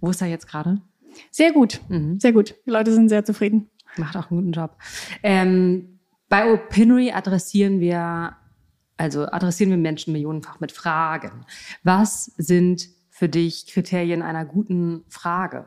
Wo 0.00 0.10
ist 0.10 0.22
er 0.22 0.28
jetzt 0.28 0.46
gerade? 0.46 0.80
Sehr 1.32 1.52
gut, 1.52 1.80
mhm. 1.88 2.20
sehr 2.20 2.32
gut. 2.32 2.54
Die 2.66 2.70
Leute 2.70 2.92
sind 2.92 3.08
sehr 3.08 3.24
zufrieden. 3.24 3.68
Macht 3.96 4.16
auch 4.16 4.30
einen 4.30 4.40
guten 4.40 4.52
Job. 4.52 4.76
Ähm, 5.22 5.98
bei 6.28 6.50
Opinory 6.50 7.12
adressieren 7.12 7.80
wir 7.80 8.36
also 9.02 9.26
adressieren 9.26 9.70
wir 9.70 9.78
Menschen 9.78 10.12
millionenfach 10.12 10.60
mit 10.60 10.70
Fragen. 10.70 11.44
Was 11.82 12.26
sind 12.36 12.88
für 13.10 13.28
dich 13.28 13.66
Kriterien 13.66 14.22
einer 14.22 14.44
guten 14.44 15.02
Frage? 15.08 15.66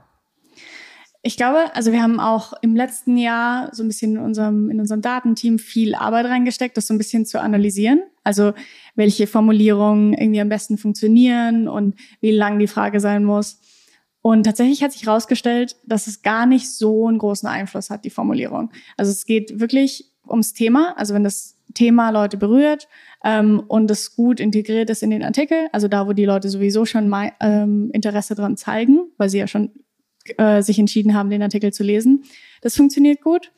Ich 1.21 1.37
glaube, 1.37 1.75
also 1.75 1.91
wir 1.91 2.03
haben 2.03 2.19
auch 2.19 2.53
im 2.61 2.75
letzten 2.75 3.17
Jahr 3.17 3.73
so 3.73 3.83
ein 3.83 3.87
bisschen 3.87 4.15
in 4.15 4.21
unserem, 4.21 4.69
in 4.69 4.79
unserem 4.79 5.01
Datenteam 5.01 5.57
viel 5.57 5.95
Arbeit 5.95 6.27
reingesteckt, 6.27 6.77
das 6.77 6.87
so 6.87 6.93
ein 6.93 6.99
bisschen 6.99 7.25
zu 7.25 7.41
analysieren. 7.41 8.03
Also 8.23 8.53
welche 8.95 9.25
Formulierungen 9.25 10.13
irgendwie 10.13 10.39
am 10.39 10.49
besten 10.49 10.77
funktionieren 10.77 11.67
und 11.67 11.95
wie 12.21 12.31
lang 12.31 12.59
die 12.59 12.67
Frage 12.67 12.99
sein 12.99 13.25
muss. 13.25 13.59
Und 14.25 14.41
tatsächlich 14.41 14.81
hat 14.81 14.91
sich 14.91 15.05
herausgestellt, 15.05 15.75
dass 15.85 16.07
es 16.07 16.23
gar 16.23 16.47
nicht 16.47 16.71
so 16.71 17.07
einen 17.07 17.19
großen 17.19 17.47
Einfluss 17.47 17.91
hat, 17.91 18.05
die 18.05 18.09
Formulierung. 18.09 18.71
Also 18.97 19.11
es 19.11 19.27
geht 19.27 19.59
wirklich 19.59 20.11
ums 20.27 20.53
Thema. 20.53 20.95
Also 20.97 21.13
wenn 21.13 21.23
das 21.23 21.57
Thema 21.75 22.09
Leute 22.09 22.35
berührt 22.37 22.87
ähm, 23.23 23.61
und 23.67 23.91
es 23.91 24.15
gut 24.15 24.39
integriert 24.39 24.89
ist 24.89 25.03
in 25.03 25.11
den 25.11 25.21
Artikel, 25.21 25.67
also 25.73 25.87
da, 25.87 26.07
wo 26.07 26.13
die 26.13 26.25
Leute 26.25 26.49
sowieso 26.49 26.85
schon 26.85 27.13
ähm, 27.39 27.91
Interesse 27.93 28.33
dran 28.33 28.57
zeigen, 28.57 29.11
weil 29.19 29.29
sie 29.29 29.37
ja 29.37 29.45
schon 29.45 29.69
äh, 30.39 30.63
sich 30.63 30.79
entschieden 30.79 31.13
haben, 31.13 31.29
den 31.29 31.43
Artikel 31.43 31.71
zu 31.71 31.83
lesen, 31.83 32.23
das 32.61 32.75
funktioniert 32.75 33.21
gut. 33.21 33.51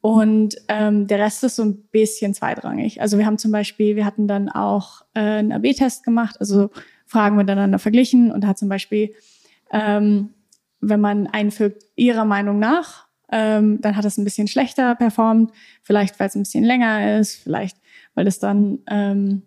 Und 0.00 0.56
ähm, 0.66 1.06
der 1.06 1.20
Rest 1.20 1.44
ist 1.44 1.54
so 1.54 1.62
ein 1.62 1.76
bisschen 1.92 2.34
zweitrangig. 2.34 3.00
Also 3.00 3.18
wir 3.18 3.26
haben 3.26 3.38
zum 3.38 3.52
Beispiel, 3.52 3.94
wir 3.94 4.04
hatten 4.04 4.26
dann 4.26 4.48
auch 4.48 5.02
äh, 5.14 5.20
einen 5.20 5.52
AB-Test 5.52 6.02
gemacht, 6.02 6.38
also 6.40 6.70
Fragen 7.06 7.36
miteinander 7.36 7.78
verglichen 7.78 8.32
und 8.32 8.42
da 8.42 8.48
hat 8.48 8.58
zum 8.58 8.68
Beispiel, 8.68 9.14
ähm, 9.72 10.30
wenn 10.80 11.00
man 11.00 11.26
einfügt, 11.26 11.84
ihrer 11.96 12.24
Meinung 12.24 12.58
nach, 12.58 13.06
ähm, 13.30 13.80
dann 13.80 13.96
hat 13.96 14.04
es 14.04 14.18
ein 14.18 14.24
bisschen 14.24 14.46
schlechter 14.46 14.94
performt. 14.94 15.52
Vielleicht, 15.82 16.20
weil 16.20 16.28
es 16.28 16.34
ein 16.34 16.42
bisschen 16.42 16.64
länger 16.64 17.18
ist, 17.18 17.36
vielleicht, 17.36 17.78
weil 18.14 18.26
es 18.26 18.38
dann, 18.38 18.80
ähm, 18.88 19.42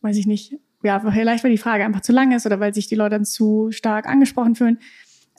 weiß 0.00 0.16
ich 0.16 0.26
nicht, 0.26 0.58
ja, 0.82 1.00
vielleicht, 1.00 1.42
weil 1.42 1.50
die 1.50 1.58
Frage 1.58 1.84
einfach 1.84 2.02
zu 2.02 2.12
lang 2.12 2.32
ist 2.32 2.46
oder 2.46 2.60
weil 2.60 2.72
sich 2.72 2.86
die 2.86 2.94
Leute 2.94 3.16
dann 3.16 3.24
zu 3.24 3.72
stark 3.72 4.06
angesprochen 4.06 4.54
fühlen. 4.54 4.78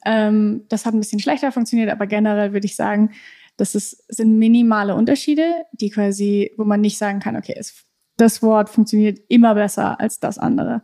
Ähm, 0.05 0.65
das 0.67 0.85
hat 0.85 0.93
ein 0.93 0.99
bisschen 0.99 1.19
schlechter 1.19 1.51
funktioniert, 1.51 1.89
aber 1.89 2.07
generell 2.07 2.51
würde 2.51 2.65
ich 2.65 2.75
sagen, 2.75 3.11
das 3.55 3.73
ist, 3.73 4.03
sind 4.13 4.37
minimale 4.37 4.93
Unterschiede, 4.93 5.65
die 5.71 5.89
quasi, 5.89 6.51
wo 6.57 6.65
man 6.65 6.81
nicht 6.81 6.97
sagen 6.97 7.19
kann, 7.19 7.35
okay, 7.35 7.55
es 7.57 7.86
das 8.17 8.41
Wort 8.41 8.69
funktioniert 8.69 9.19
immer 9.27 9.53
besser 9.53 9.99
als 9.99 10.19
das 10.19 10.37
andere. 10.39 10.81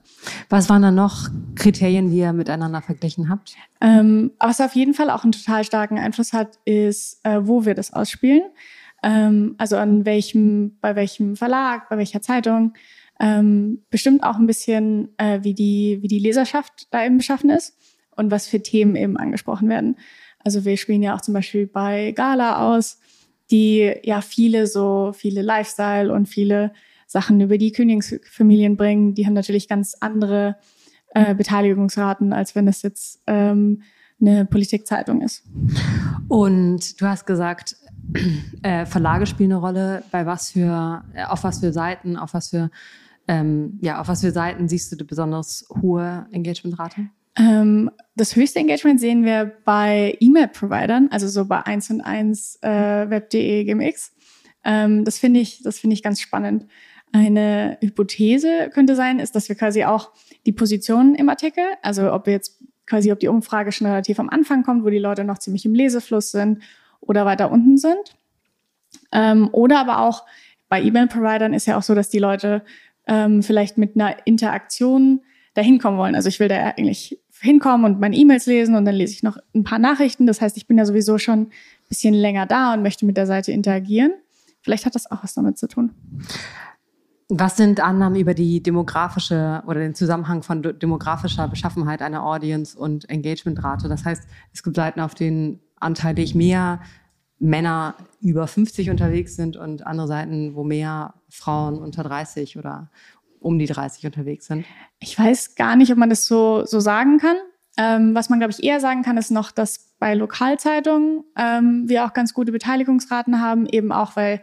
Was 0.49 0.69
waren 0.69 0.83
da 0.83 0.91
noch 0.91 1.29
Kriterien, 1.55 2.09
die 2.11 2.19
ihr 2.19 2.31
miteinander 2.31 2.81
verglichen 2.81 3.29
habt? 3.29 3.55
Ähm, 3.81 4.31
was 4.39 4.61
auf 4.61 4.75
jeden 4.75 4.93
Fall 4.93 5.09
auch 5.09 5.23
einen 5.23 5.31
total 5.31 5.63
starken 5.63 5.97
Einfluss 5.97 6.31
hat, 6.31 6.59
ist, 6.65 7.19
äh, 7.23 7.39
wo 7.41 7.65
wir 7.65 7.73
das 7.73 7.91
ausspielen. 7.91 8.43
Ähm, 9.01 9.55
also 9.57 9.77
an 9.77 10.05
welchem, 10.05 10.77
bei 10.79 10.95
welchem 10.95 11.35
Verlag, 11.35 11.89
bei 11.89 11.97
welcher 11.97 12.21
Zeitung. 12.21 12.73
Ähm, 13.19 13.83
bestimmt 13.89 14.23
auch 14.23 14.37
ein 14.37 14.47
bisschen, 14.47 15.09
äh, 15.17 15.39
wie, 15.43 15.55
die, 15.55 15.99
wie 16.01 16.07
die 16.07 16.19
Leserschaft 16.19 16.87
da 16.91 17.03
eben 17.03 17.17
beschaffen 17.17 17.49
ist 17.49 17.75
und 18.15 18.31
was 18.31 18.47
für 18.47 18.61
Themen 18.61 18.95
eben 18.95 19.17
angesprochen 19.17 19.69
werden. 19.69 19.97
Also 20.39 20.65
wir 20.65 20.77
spielen 20.77 21.01
ja 21.01 21.15
auch 21.15 21.21
zum 21.21 21.33
Beispiel 21.33 21.65
bei 21.67 22.11
Gala 22.11 22.75
aus, 22.75 22.99
die 23.49 23.93
ja 24.03 24.21
viele 24.21 24.67
so, 24.67 25.13
viele 25.15 25.41
Lifestyle 25.41 26.13
und 26.13 26.27
viele 26.27 26.73
Sachen 27.13 27.39
über 27.39 27.59
die 27.59 27.71
Königsfamilien 27.71 28.75
bringen, 28.75 29.13
die 29.13 29.25
haben 29.27 29.33
natürlich 29.33 29.69
ganz 29.69 29.95
andere 29.99 30.57
äh, 31.13 31.35
Beteiligungsraten, 31.35 32.33
als 32.33 32.55
wenn 32.55 32.67
es 32.67 32.81
jetzt 32.81 33.21
ähm, 33.27 33.83
eine 34.19 34.45
Politikzeitung 34.45 35.21
ist. 35.21 35.43
Und 36.27 36.99
du 36.99 37.05
hast 37.05 37.27
gesagt, 37.27 37.75
äh, 38.63 38.87
Verlage 38.87 39.27
spielen 39.27 39.51
eine 39.51 39.61
Rolle. 39.61 40.03
Bei 40.09 40.25
was 40.25 40.51
für, 40.51 41.03
äh, 41.13 41.25
auf 41.25 41.43
was 41.43 41.59
für 41.59 41.71
Seiten, 41.71 42.17
auf 42.17 42.33
was 42.33 42.49
für, 42.49 42.71
ähm, 43.27 43.77
ja, 43.81 44.01
auf 44.01 44.07
was 44.07 44.21
für 44.21 44.31
Seiten 44.31 44.67
siehst 44.67 44.91
du 44.91 44.95
die 44.95 45.03
besonders 45.03 45.67
hohe 45.83 46.25
Engagementrate? 46.31 47.09
Ähm, 47.35 47.91
das 48.15 48.35
höchste 48.35 48.57
Engagement 48.57 48.99
sehen 48.99 49.23
wir 49.23 49.53
bei 49.65 50.17
E-Mail-Providern, 50.19 51.09
also 51.11 51.27
so 51.27 51.45
bei 51.45 51.63
1 51.63 51.91
und 51.91 52.01
1 52.01 52.57
äh, 52.63 53.09
web.de, 53.09 53.65
GMX. 53.65 54.13
Ähm, 54.63 55.05
das 55.05 55.19
finde 55.19 55.41
ich, 55.41 55.61
das 55.61 55.77
finde 55.77 55.93
ich 55.93 56.01
ganz 56.01 56.19
spannend. 56.19 56.65
Eine 57.13 57.77
Hypothese 57.79 58.69
könnte 58.73 58.95
sein, 58.95 59.19
ist, 59.19 59.35
dass 59.35 59.47
wir 59.47 59.55
quasi 59.55 59.85
auch 59.85 60.11
die 60.45 60.51
Positionen 60.51 61.15
im 61.15 61.29
Artikel, 61.29 61.63
also 61.81 62.11
ob 62.11 62.25
wir 62.25 62.33
jetzt 62.33 62.59
quasi, 62.85 63.11
ob 63.11 63.19
die 63.19 63.27
Umfrage 63.27 63.71
schon 63.71 63.87
relativ 63.87 64.19
am 64.19 64.29
Anfang 64.29 64.63
kommt, 64.63 64.83
wo 64.83 64.89
die 64.89 64.97
Leute 64.97 65.23
noch 65.23 65.37
ziemlich 65.37 65.63
im 65.65 65.75
Lesefluss 65.75 66.31
sind 66.31 66.61
oder 66.99 67.25
weiter 67.25 67.51
unten 67.51 67.77
sind. 67.77 68.17
Ähm, 69.11 69.49
oder 69.51 69.79
aber 69.79 69.99
auch 69.99 70.25
bei 70.69 70.81
E-Mail-Providern 70.81 71.53
ist 71.53 71.67
ja 71.67 71.77
auch 71.77 71.83
so, 71.83 71.93
dass 71.95 72.09
die 72.09 72.19
Leute 72.19 72.63
ähm, 73.07 73.43
vielleicht 73.43 73.77
mit 73.77 73.95
einer 73.95 74.25
Interaktion 74.25 75.21
dahin 75.53 75.79
kommen 75.79 75.97
wollen. 75.97 76.15
Also 76.15 76.29
ich 76.29 76.39
will 76.39 76.47
da 76.47 76.55
eigentlich 76.55 77.19
hinkommen 77.41 77.85
und 77.85 77.99
meine 77.99 78.15
E-Mails 78.15 78.45
lesen 78.47 78.75
und 78.75 78.85
dann 78.85 78.95
lese 78.95 79.13
ich 79.13 79.21
noch 79.21 79.37
ein 79.53 79.63
paar 79.63 79.79
Nachrichten. 79.79 80.25
Das 80.25 80.41
heißt, 80.41 80.57
ich 80.57 80.65
bin 80.65 80.77
ja 80.77 80.85
sowieso 80.85 81.17
schon 81.17 81.41
ein 81.41 81.51
bisschen 81.89 82.13
länger 82.13 82.45
da 82.45 82.73
und 82.73 82.81
möchte 82.81 83.05
mit 83.05 83.17
der 83.17 83.27
Seite 83.27 83.51
interagieren. 83.51 84.13
Vielleicht 84.61 84.85
hat 84.85 84.95
das 84.95 85.11
auch 85.11 85.23
was 85.23 85.33
damit 85.33 85.57
zu 85.57 85.67
tun. 85.67 85.91
Was 87.35 87.57
sind 87.57 87.79
Annahmen 87.79 88.19
über 88.19 88.35
die 88.35 88.61
demografische 88.61 89.63
oder 89.65 89.79
den 89.79 89.95
Zusammenhang 89.95 90.43
von 90.43 90.61
demografischer 90.61 91.47
Beschaffenheit 91.47 92.03
einer 92.03 92.23
Audience 92.23 92.77
und 92.77 93.09
Engagementrate? 93.09 93.89
Das 93.89 94.05
heißt, 94.05 94.27
es 94.53 94.61
gibt 94.61 94.75
Seiten, 94.75 94.99
auf 94.99 95.15
denen 95.15 95.59
anteilig 95.79 96.35
mehr 96.35 96.79
Männer 97.39 97.95
über 98.21 98.45
50 98.45 98.91
unterwegs 98.91 99.35
sind 99.35 99.57
und 99.57 99.83
andere 99.87 100.07
Seiten, 100.07 100.53
wo 100.53 100.63
mehr 100.63 101.15
Frauen 101.27 101.79
unter 101.79 102.03
30 102.03 102.59
oder 102.59 102.91
um 103.39 103.57
die 103.57 103.65
30 103.65 104.05
unterwegs 104.05 104.45
sind? 104.45 104.65
Ich 104.99 105.17
weiß 105.17 105.55
gar 105.55 105.75
nicht, 105.75 105.91
ob 105.91 105.97
man 105.97 106.11
das 106.11 106.27
so, 106.27 106.65
so 106.67 106.79
sagen 106.79 107.17
kann. 107.17 107.37
Ähm, 107.77 108.13
was 108.13 108.29
man, 108.29 108.37
glaube 108.37 108.51
ich, 108.51 108.63
eher 108.63 108.79
sagen 108.79 109.01
kann, 109.01 109.17
ist 109.17 109.31
noch, 109.31 109.49
dass 109.49 109.95
bei 109.97 110.13
Lokalzeitungen 110.13 111.23
ähm, 111.35 111.85
wir 111.87 112.05
auch 112.05 112.13
ganz 112.13 112.35
gute 112.35 112.51
Beteiligungsraten 112.51 113.41
haben, 113.41 113.65
eben 113.65 113.91
auch, 113.91 114.15
weil 114.15 114.41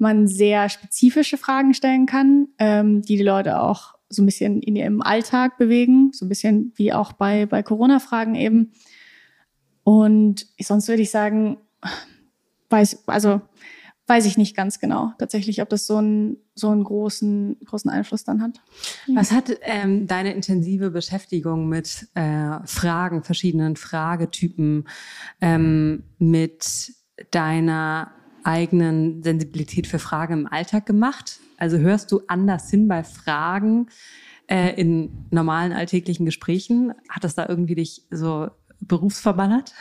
man 0.00 0.26
sehr 0.26 0.68
spezifische 0.68 1.38
Fragen 1.38 1.74
stellen 1.74 2.06
kann, 2.06 2.48
ähm, 2.58 3.02
die 3.02 3.16
die 3.16 3.22
Leute 3.22 3.60
auch 3.60 3.94
so 4.08 4.22
ein 4.22 4.26
bisschen 4.26 4.60
in 4.60 4.76
ihrem 4.76 5.02
Alltag 5.02 5.56
bewegen, 5.56 6.10
so 6.12 6.26
ein 6.26 6.28
bisschen 6.28 6.72
wie 6.76 6.92
auch 6.92 7.12
bei, 7.12 7.46
bei 7.46 7.62
Corona-Fragen 7.62 8.34
eben. 8.34 8.72
Und 9.84 10.46
sonst 10.60 10.88
würde 10.88 11.02
ich 11.02 11.10
sagen, 11.10 11.58
weiß, 12.70 13.08
also 13.08 13.40
weiß 14.10 14.26
ich 14.26 14.36
nicht 14.36 14.56
ganz 14.56 14.80
genau 14.80 15.12
tatsächlich, 15.18 15.62
ob 15.62 15.68
das 15.68 15.86
so 15.86 15.98
einen, 15.98 16.36
so 16.56 16.68
einen 16.68 16.82
großen, 16.82 17.58
großen 17.64 17.88
Einfluss 17.88 18.24
dann 18.24 18.42
hat. 18.42 18.60
Was 19.14 19.30
hat 19.30 19.56
ähm, 19.62 20.08
deine 20.08 20.34
intensive 20.34 20.90
Beschäftigung 20.90 21.68
mit 21.68 22.08
äh, 22.14 22.58
Fragen, 22.64 23.22
verschiedenen 23.22 23.76
Fragetypen, 23.76 24.88
ähm, 25.40 26.02
mit 26.18 26.92
deiner 27.30 28.10
eigenen 28.44 29.22
Sensibilität 29.22 29.86
für 29.86 29.98
Fragen 29.98 30.32
im 30.34 30.46
Alltag 30.46 30.86
gemacht? 30.86 31.40
Also 31.56 31.78
hörst 31.78 32.10
du 32.12 32.22
anders 32.26 32.70
hin 32.70 32.88
bei 32.88 33.04
Fragen 33.04 33.88
äh, 34.48 34.74
in 34.80 35.26
normalen 35.30 35.72
alltäglichen 35.72 36.26
Gesprächen? 36.26 36.94
Hat 37.08 37.24
das 37.24 37.34
da 37.34 37.48
irgendwie 37.48 37.74
dich 37.74 38.02
so 38.10 38.48
berufsverballert? 38.80 39.74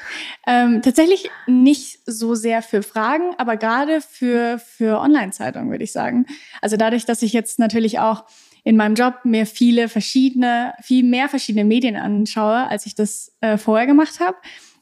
Ähm, 0.45 0.81
tatsächlich 0.81 1.29
nicht 1.47 1.99
so 2.05 2.35
sehr 2.35 2.61
für 2.61 2.83
Fragen, 2.83 3.33
aber 3.37 3.57
gerade 3.57 4.01
für, 4.01 4.59
für 4.59 4.99
Online-Zeitungen, 4.99 5.71
würde 5.71 5.83
ich 5.83 5.91
sagen. 5.91 6.25
Also 6.61 6.77
dadurch, 6.77 7.05
dass 7.05 7.21
ich 7.21 7.33
jetzt 7.33 7.59
natürlich 7.59 7.99
auch 7.99 8.25
in 8.63 8.75
meinem 8.75 8.95
Job 8.95 9.19
mir 9.23 9.45
viele 9.45 9.87
verschiedene, 9.87 10.73
viel 10.81 11.03
mehr 11.03 11.29
verschiedene 11.29 11.65
Medien 11.65 11.95
anschaue, 11.95 12.67
als 12.67 12.85
ich 12.85 12.93
das 12.93 13.31
äh, 13.41 13.57
vorher 13.57 13.87
gemacht 13.87 14.19
habe, 14.19 14.37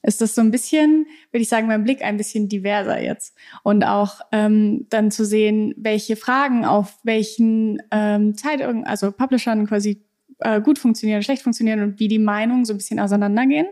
ist 0.07 0.21
das 0.21 0.35
so 0.35 0.41
ein 0.41 0.51
bisschen, 0.51 1.05
würde 1.31 1.41
ich 1.41 1.49
sagen, 1.49 1.67
mein 1.67 1.83
Blick 1.83 2.01
ein 2.01 2.15
bisschen 2.15 2.47
diverser 2.47 3.01
jetzt. 3.01 3.35
Und 3.63 3.83
auch 3.83 4.21
ähm, 4.31 4.87
dann 4.89 5.11
zu 5.11 5.25
sehen, 5.25 5.73
welche 5.77 6.15
Fragen 6.15 6.63
auf 6.63 6.97
welchen 7.03 7.83
ähm, 7.91 8.33
Zeitungen, 8.35 8.85
also 8.85 9.11
Publishern 9.11 9.67
quasi 9.67 10.01
äh, 10.39 10.61
gut 10.61 10.79
funktionieren, 10.79 11.23
schlecht 11.23 11.43
funktionieren 11.43 11.81
und 11.81 11.99
wie 11.99 12.07
die 12.07 12.19
Meinungen 12.19 12.63
so 12.63 12.73
ein 12.73 12.77
bisschen 12.77 13.01
auseinandergehen. 13.01 13.67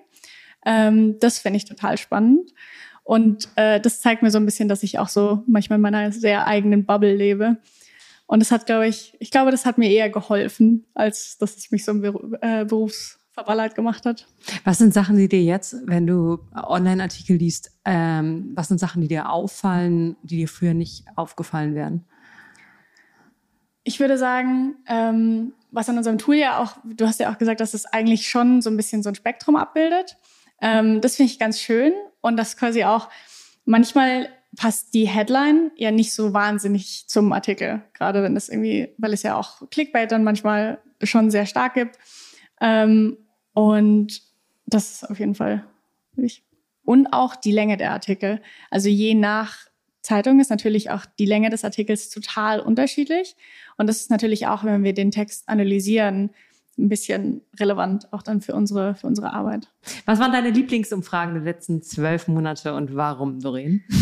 Ähm, 0.65 1.17
das 1.21 1.39
finde 1.39 1.57
ich 1.57 1.65
total 1.65 1.97
spannend. 1.97 2.51
Und 3.03 3.47
äh, 3.55 3.79
das 3.79 4.01
zeigt 4.01 4.21
mir 4.21 4.31
so 4.31 4.37
ein 4.37 4.45
bisschen, 4.45 4.67
dass 4.67 4.83
ich 4.83 4.99
auch 4.99 5.09
so 5.09 5.41
manchmal 5.47 5.77
in 5.77 5.83
meiner 5.83 6.11
sehr 6.11 6.47
eigenen 6.47 6.85
Bubble 6.85 7.15
lebe. 7.15 7.57
Und 8.27 8.41
das 8.41 8.51
hat, 8.51 8.65
glaube 8.65 8.87
ich, 8.87 9.15
ich 9.19 9.31
glaube, 9.31 9.51
das 9.51 9.65
hat 9.65 9.77
mir 9.77 9.89
eher 9.89 10.09
geholfen, 10.09 10.85
als 10.95 11.37
dass 11.37 11.55
es 11.55 11.71
mich 11.71 11.85
so 11.85 11.91
im 11.91 12.35
äh, 12.41 12.69
Berufsverballert 13.35 13.75
gemacht 13.75 14.05
hat. 14.05 14.27
Was 14.63 14.77
sind 14.77 14.93
Sachen, 14.93 15.17
die 15.17 15.27
dir 15.27 15.43
jetzt, 15.43 15.75
wenn 15.85 16.07
du 16.07 16.39
Online-Artikel 16.55 17.35
liest, 17.35 17.71
ähm, 17.83 18.51
was 18.55 18.69
sind 18.69 18.79
Sachen, 18.79 19.01
die 19.01 19.09
dir 19.09 19.29
auffallen, 19.29 20.15
die 20.23 20.37
dir 20.37 20.47
früher 20.47 20.73
nicht 20.73 21.05
aufgefallen 21.15 21.75
wären? 21.75 22.05
Ich 23.83 23.99
würde 23.99 24.17
sagen, 24.17 24.75
ähm, 24.87 25.53
was 25.71 25.89
an 25.89 25.97
unserem 25.97 26.17
Tool 26.17 26.35
ja 26.35 26.59
auch, 26.59 26.77
du 26.85 27.05
hast 27.05 27.19
ja 27.19 27.31
auch 27.31 27.37
gesagt, 27.37 27.59
dass 27.59 27.73
es 27.73 27.85
eigentlich 27.85 28.27
schon 28.27 28.61
so 28.61 28.69
ein 28.69 28.77
bisschen 28.77 29.03
so 29.03 29.09
ein 29.09 29.15
Spektrum 29.15 29.57
abbildet. 29.57 30.17
Ähm, 30.61 31.01
das 31.01 31.17
finde 31.17 31.31
ich 31.31 31.39
ganz 31.39 31.59
schön 31.59 31.91
und 32.21 32.37
das 32.37 32.55
quasi 32.55 32.85
auch 32.85 33.09
manchmal 33.65 34.29
passt 34.55 34.93
die 34.93 35.09
Headline 35.09 35.71
ja 35.75 35.91
nicht 35.91 36.13
so 36.13 36.33
wahnsinnig 36.33 37.09
zum 37.09 37.33
Artikel, 37.33 37.81
gerade 37.93 38.23
wenn 38.23 38.37
es 38.37 38.47
irgendwie, 38.47 38.93
weil 38.97 39.11
es 39.11 39.23
ja 39.23 39.35
auch 39.35 39.69
Clickbait 39.69 40.09
dann 40.09 40.23
manchmal 40.23 40.79
schon 41.03 41.29
sehr 41.29 41.45
stark 41.45 41.73
gibt. 41.73 41.99
Ähm, 42.61 43.17
und 43.55 44.21
das 44.67 44.91
ist 44.91 45.09
auf 45.09 45.19
jeden 45.19 45.33
Fall 45.33 45.65
wichtig. 46.13 46.43
Und 46.83 47.07
auch 47.07 47.35
die 47.35 47.51
Länge 47.51 47.77
der 47.77 47.91
Artikel. 47.91 48.41
Also 48.69 48.89
je 48.89 49.15
nach 49.15 49.57
Zeitung 50.01 50.39
ist 50.39 50.51
natürlich 50.51 50.91
auch 50.91 51.05
die 51.17 51.25
Länge 51.25 51.49
des 51.49 51.63
Artikels 51.63 52.09
total 52.09 52.59
unterschiedlich. 52.59 53.35
Und 53.77 53.87
das 53.87 54.01
ist 54.01 54.11
natürlich 54.11 54.45
auch, 54.45 54.63
wenn 54.63 54.83
wir 54.83 54.93
den 54.93 55.09
Text 55.09 55.49
analysieren, 55.49 56.29
ein 56.77 56.89
bisschen 56.89 57.41
relevant, 57.59 58.11
auch 58.11 58.21
dann 58.21 58.41
für 58.41 58.53
unsere, 58.53 58.95
für 58.95 59.07
unsere 59.07 59.33
Arbeit. 59.33 59.71
Was 60.05 60.19
waren 60.19 60.33
deine 60.33 60.49
Lieblingsumfragen 60.49 61.33
der 61.35 61.43
letzten 61.43 61.81
zwölf 61.81 62.27
Monate 62.27 62.75
und 62.75 62.95
warum, 62.95 63.39
Doreen? 63.39 63.83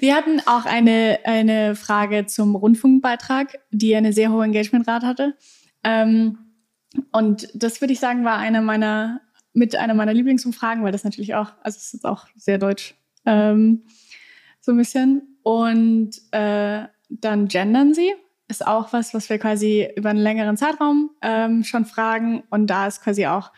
Wir 0.00 0.16
hatten 0.16 0.40
auch 0.44 0.66
eine, 0.66 1.20
eine 1.24 1.76
Frage 1.76 2.26
zum 2.26 2.56
Rundfunkbeitrag, 2.56 3.60
die 3.70 3.94
eine 3.94 4.12
sehr 4.12 4.32
hohe 4.32 4.44
Engagementrate 4.44 5.06
hatte. 5.06 5.36
Ähm, 5.84 6.47
und 7.12 7.48
das 7.54 7.80
würde 7.80 7.92
ich 7.92 8.00
sagen, 8.00 8.24
war 8.24 8.38
eine 8.38 8.62
meiner, 8.62 9.20
mit 9.52 9.76
einer 9.76 9.94
meiner 9.94 10.14
Lieblingsumfragen, 10.14 10.82
weil 10.84 10.92
das 10.92 11.04
natürlich 11.04 11.34
auch, 11.34 11.52
also 11.62 11.76
es 11.76 11.94
ist 11.94 12.04
auch 12.04 12.26
sehr 12.36 12.58
deutsch, 12.58 12.94
ähm, 13.26 13.82
so 14.60 14.72
ein 14.72 14.78
bisschen. 14.78 15.22
Und 15.42 16.10
äh, 16.32 16.84
dann 17.08 17.48
gendern 17.48 17.94
sie 17.94 18.12
ist 18.48 18.66
auch 18.66 18.92
was, 18.92 19.14
was 19.14 19.28
wir 19.28 19.38
quasi 19.38 19.88
über 19.94 20.10
einen 20.10 20.18
längeren 20.18 20.56
Zeitraum 20.56 21.10
ähm, 21.22 21.64
schon 21.64 21.84
fragen. 21.84 22.42
Und 22.50 22.68
da 22.68 22.86
ist 22.86 23.02
quasi 23.02 23.26
auch 23.26 23.52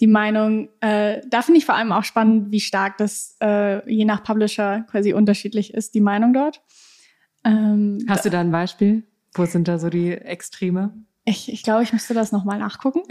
die 0.00 0.06
Meinung, 0.06 0.70
äh, 0.80 1.20
da 1.28 1.42
finde 1.42 1.58
ich 1.58 1.66
vor 1.66 1.74
allem 1.74 1.92
auch 1.92 2.04
spannend, 2.04 2.50
wie 2.50 2.60
stark 2.60 2.96
das 2.96 3.36
äh, 3.42 3.88
je 3.90 4.06
nach 4.06 4.24
Publisher 4.24 4.86
quasi 4.90 5.12
unterschiedlich 5.12 5.74
ist, 5.74 5.94
die 5.94 6.00
Meinung 6.00 6.32
dort. 6.32 6.62
Ähm, 7.44 7.98
Hast 8.08 8.24
du 8.24 8.30
da 8.30 8.40
ein 8.40 8.50
Beispiel? 8.50 9.04
Wo 9.34 9.44
sind 9.44 9.68
da 9.68 9.78
so 9.78 9.90
die 9.90 10.10
Extreme? 10.10 10.94
Ich, 11.30 11.52
ich 11.52 11.62
glaube, 11.62 11.82
ich 11.82 11.92
müsste 11.92 12.14
das 12.14 12.32
nochmal 12.32 12.58
nachgucken. 12.58 13.02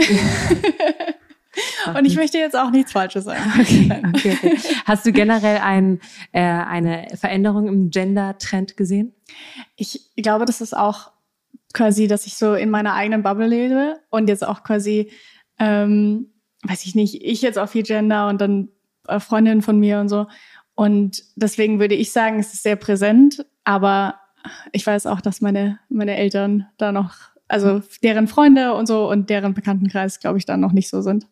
Und 1.98 2.06
ich 2.06 2.16
möchte 2.16 2.38
jetzt 2.38 2.56
auch 2.56 2.70
nichts 2.72 2.92
Falsches 2.92 3.26
sagen. 3.26 3.42
Okay, 3.60 4.02
okay, 4.08 4.38
okay. 4.38 4.58
Hast 4.86 5.06
du 5.06 5.12
generell 5.12 5.58
ein, 5.58 6.00
äh, 6.32 6.42
eine 6.42 7.08
Veränderung 7.16 7.68
im 7.68 7.90
Gender-Trend 7.90 8.78
gesehen? 8.78 9.14
Ich 9.76 10.12
glaube, 10.18 10.46
das 10.46 10.62
ist 10.62 10.76
auch 10.76 11.12
quasi, 11.74 12.08
dass 12.08 12.26
ich 12.26 12.36
so 12.36 12.54
in 12.54 12.70
meiner 12.70 12.94
eigenen 12.94 13.24
Bubble 13.24 13.48
lebe 13.48 14.00
und 14.10 14.28
jetzt 14.30 14.46
auch 14.46 14.64
quasi, 14.64 15.12
ähm, 15.60 16.32
weiß 16.64 16.86
ich 16.86 16.96
nicht, 16.96 17.24
ich 17.24 17.42
jetzt 17.42 17.58
auch 17.58 17.70
viel 17.70 17.84
Gender 17.84 18.28
und 18.28 18.42
dann 18.42 18.70
äh, 19.08 19.20
Freundinnen 19.20 19.62
von 19.62 19.80
mir 19.80 20.00
und 20.00 20.10
so. 20.10 20.28
Und 20.76 21.24
deswegen 21.36 21.80
würde 21.80 21.96
ich 21.96 22.12
sagen, 22.12 22.40
es 22.40 22.54
ist 22.54 22.64
sehr 22.64 22.76
präsent, 22.76 23.46
aber 23.64 24.20
ich 24.72 24.86
weiß 24.86 25.06
auch, 25.08 25.22
dass 25.22 25.42
meine, 25.42 25.80
meine 25.90 26.16
Eltern 26.16 26.68
da 26.78 26.92
noch, 26.92 27.16
also 27.50 27.82
deren 28.04 28.28
Freunde 28.28 28.74
und 28.74 28.88
so 28.88 29.10
und 29.10 29.30
deren 29.30 29.54
Bekanntenkreis, 29.54 30.20
glaube 30.20 30.38
ich, 30.38 30.46
da 30.46 30.56
noch 30.56 30.72
nicht 30.72 30.90
so 30.90 31.02
sind. 31.02 31.28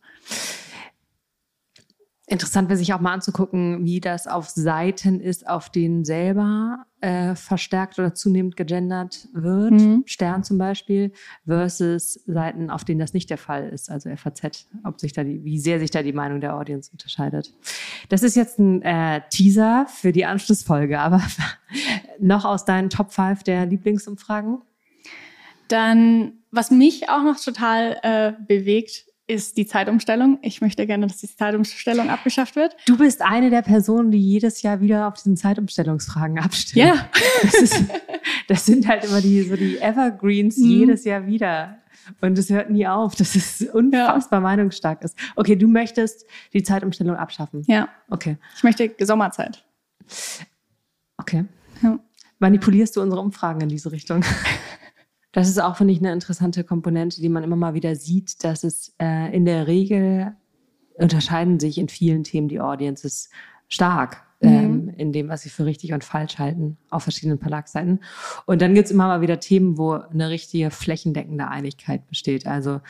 Interessant 2.29 2.67
wäre 2.67 2.77
sich 2.77 2.93
auch 2.93 2.99
mal 2.99 3.13
anzugucken, 3.13 3.85
wie 3.85 4.01
das 4.01 4.27
auf 4.27 4.49
Seiten 4.49 5.21
ist, 5.21 5.47
auf 5.47 5.69
denen 5.69 6.03
selber 6.03 6.85
äh, 6.99 7.35
verstärkt 7.35 7.97
oder 7.99 8.13
zunehmend 8.13 8.57
gegendert 8.57 9.29
wird. 9.31 9.71
Mhm. 9.71 10.03
Stern 10.05 10.43
zum 10.43 10.57
Beispiel, 10.57 11.13
versus 11.45 12.15
Seiten, 12.25 12.69
auf 12.69 12.83
denen 12.83 12.99
das 12.99 13.13
nicht 13.13 13.29
der 13.29 13.37
Fall 13.37 13.69
ist, 13.69 13.89
also 13.89 14.13
FAZ, 14.13 14.67
ob 14.83 14.99
sich 14.99 15.13
da 15.13 15.23
die, 15.23 15.45
wie 15.45 15.57
sehr 15.57 15.79
sich 15.79 15.89
da 15.89 16.03
die 16.03 16.11
Meinung 16.11 16.41
der 16.41 16.57
Audience 16.57 16.91
unterscheidet. 16.91 17.53
Das 18.09 18.23
ist 18.23 18.35
jetzt 18.35 18.59
ein 18.59 18.81
äh, 18.81 19.21
Teaser 19.29 19.85
für 19.87 20.11
die 20.11 20.25
Anschlussfolge, 20.25 20.99
aber 20.99 21.21
noch 22.19 22.43
aus 22.43 22.65
deinen 22.65 22.89
Top 22.89 23.13
5 23.13 23.43
der 23.43 23.65
Lieblingsumfragen? 23.67 24.63
Dann, 25.67 26.33
was 26.51 26.71
mich 26.71 27.09
auch 27.09 27.23
noch 27.23 27.39
total 27.39 27.97
äh, 28.03 28.33
bewegt, 28.47 29.05
ist 29.27 29.57
die 29.57 29.67
Zeitumstellung. 29.67 30.39
Ich 30.41 30.61
möchte 30.61 30.87
gerne, 30.87 31.05
dass 31.07 31.17
die 31.17 31.27
Zeitumstellung 31.27 32.09
abgeschafft 32.09 32.55
wird. 32.55 32.75
Du 32.85 32.97
bist 32.97 33.21
eine 33.21 33.49
der 33.49 33.61
Personen, 33.61 34.09
die 34.09 34.19
jedes 34.19 34.61
Jahr 34.61 34.79
wieder 34.79 35.07
auf 35.07 35.15
diesen 35.15 35.35
Zeitumstellungsfragen 35.35 36.39
abstimmen. 36.39 36.87
Ja. 36.87 37.09
Das, 37.41 37.53
ist, 37.55 37.83
das 38.47 38.65
sind 38.65 38.87
halt 38.87 39.03
immer 39.03 39.19
die, 39.19 39.43
so 39.43 39.57
die 39.57 39.79
Evergreens 39.79 40.57
mhm. 40.57 40.65
jedes 40.65 41.03
Jahr 41.03 41.27
wieder. 41.27 41.77
Und 42.21 42.39
es 42.39 42.49
hört 42.49 42.69
nie 42.69 42.87
auf, 42.87 43.15
dass 43.15 43.35
es 43.35 43.61
unfassbar 43.63 44.39
ja. 44.39 44.43
meinungsstark 44.43 45.03
ist. 45.03 45.17
Okay, 45.35 45.57
du 45.57 45.67
möchtest 45.67 46.25
die 46.53 46.63
Zeitumstellung 46.63 47.17
abschaffen. 47.17 47.63
Ja. 47.67 47.89
Okay. 48.09 48.37
Ich 48.55 48.63
möchte 48.63 48.95
Sommerzeit. 49.01 49.65
Okay. 51.17 51.43
Ja. 51.83 51.99
Manipulierst 52.39 52.95
du 52.95 53.01
unsere 53.01 53.21
Umfragen 53.21 53.59
in 53.59 53.69
diese 53.69 53.91
Richtung? 53.91 54.23
Das 55.37 55.47
ist 55.47 55.61
auch, 55.61 55.77
finde 55.77 55.93
ich, 55.93 55.99
eine 55.99 56.11
interessante 56.11 56.63
Komponente, 56.63 57.21
die 57.21 57.29
man 57.29 57.43
immer 57.43 57.55
mal 57.55 57.75
wieder 57.75 57.95
sieht, 57.95 58.43
dass 58.43 58.63
es 58.63 58.95
äh, 58.99 59.31
in 59.35 59.45
der 59.45 59.67
Regel 59.67 60.35
unterscheiden 60.95 61.59
sich 61.59 61.77
in 61.77 61.89
vielen 61.89 62.23
Themen 62.23 62.47
die 62.47 62.59
Audiences 62.59 63.29
stark 63.67 64.25
mhm. 64.41 64.49
ähm, 64.49 64.89
in 64.97 65.13
dem, 65.13 65.29
was 65.29 65.43
sie 65.43 65.51
für 65.51 65.65
richtig 65.65 65.93
und 65.93 66.03
falsch 66.03 66.39
halten 66.39 66.77
auf 66.89 67.03
verschiedenen 67.03 67.37
Verlagsseiten. 67.37 67.99
Und 68.47 68.63
dann 68.63 68.73
gibt 68.73 68.87
es 68.87 68.91
immer 68.91 69.05
mal 69.05 69.21
wieder 69.21 69.39
Themen, 69.39 69.77
wo 69.77 69.91
eine 69.91 70.31
richtige 70.31 70.71
flächendeckende 70.71 71.47
Einigkeit 71.47 72.07
besteht. 72.07 72.47
Also 72.47 72.81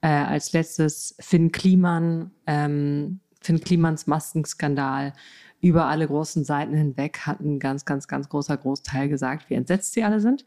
äh, 0.00 0.08
als 0.08 0.52
letztes 0.52 1.14
Finn 1.20 1.52
Kliman, 1.52 2.32
ähm, 2.48 3.20
Finn 3.40 3.60
Klimans 3.60 4.08
Maskenskandal 4.08 5.12
über 5.60 5.86
alle 5.86 6.08
großen 6.08 6.42
Seiten 6.42 6.74
hinweg 6.74 7.20
hat 7.20 7.38
ein 7.38 7.60
ganz, 7.60 7.84
ganz, 7.84 8.08
ganz 8.08 8.28
großer 8.28 8.56
Großteil 8.56 9.08
gesagt, 9.08 9.48
wie 9.50 9.54
entsetzt 9.54 9.92
sie 9.92 10.02
alle 10.02 10.18
sind. 10.18 10.44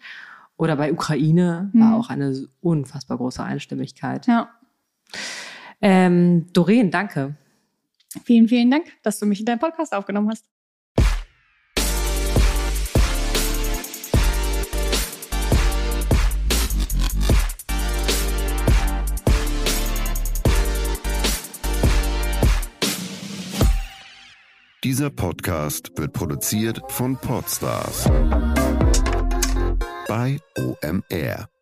Oder 0.58 0.78
bei 0.78 0.92
Ukraine 0.92 1.70
war 1.74 1.90
mhm. 1.90 1.94
auch 1.96 2.10
eine 2.10 2.48
unfassbar 2.62 3.18
große 3.18 3.44
Einstimmigkeit. 3.44 4.28
Ja. 4.28 4.50
Ähm, 5.82 6.48
Doreen, 6.54 6.92
danke. 6.92 7.36
Vielen, 8.24 8.48
vielen 8.48 8.72
Dank, 8.72 8.86
dass 9.04 9.20
du 9.20 9.26
mich 9.26 9.42
in 9.42 9.46
deinen 9.46 9.60
Podcast 9.60 9.94
aufgenommen 9.94 10.30
hast. 10.30 10.46
Dieser 24.86 25.10
Podcast 25.10 25.98
wird 25.98 26.14
produziert 26.14 26.80
von 26.90 27.18
Podstars 27.18 28.08
bei 30.08 30.40
OMR. 30.58 31.55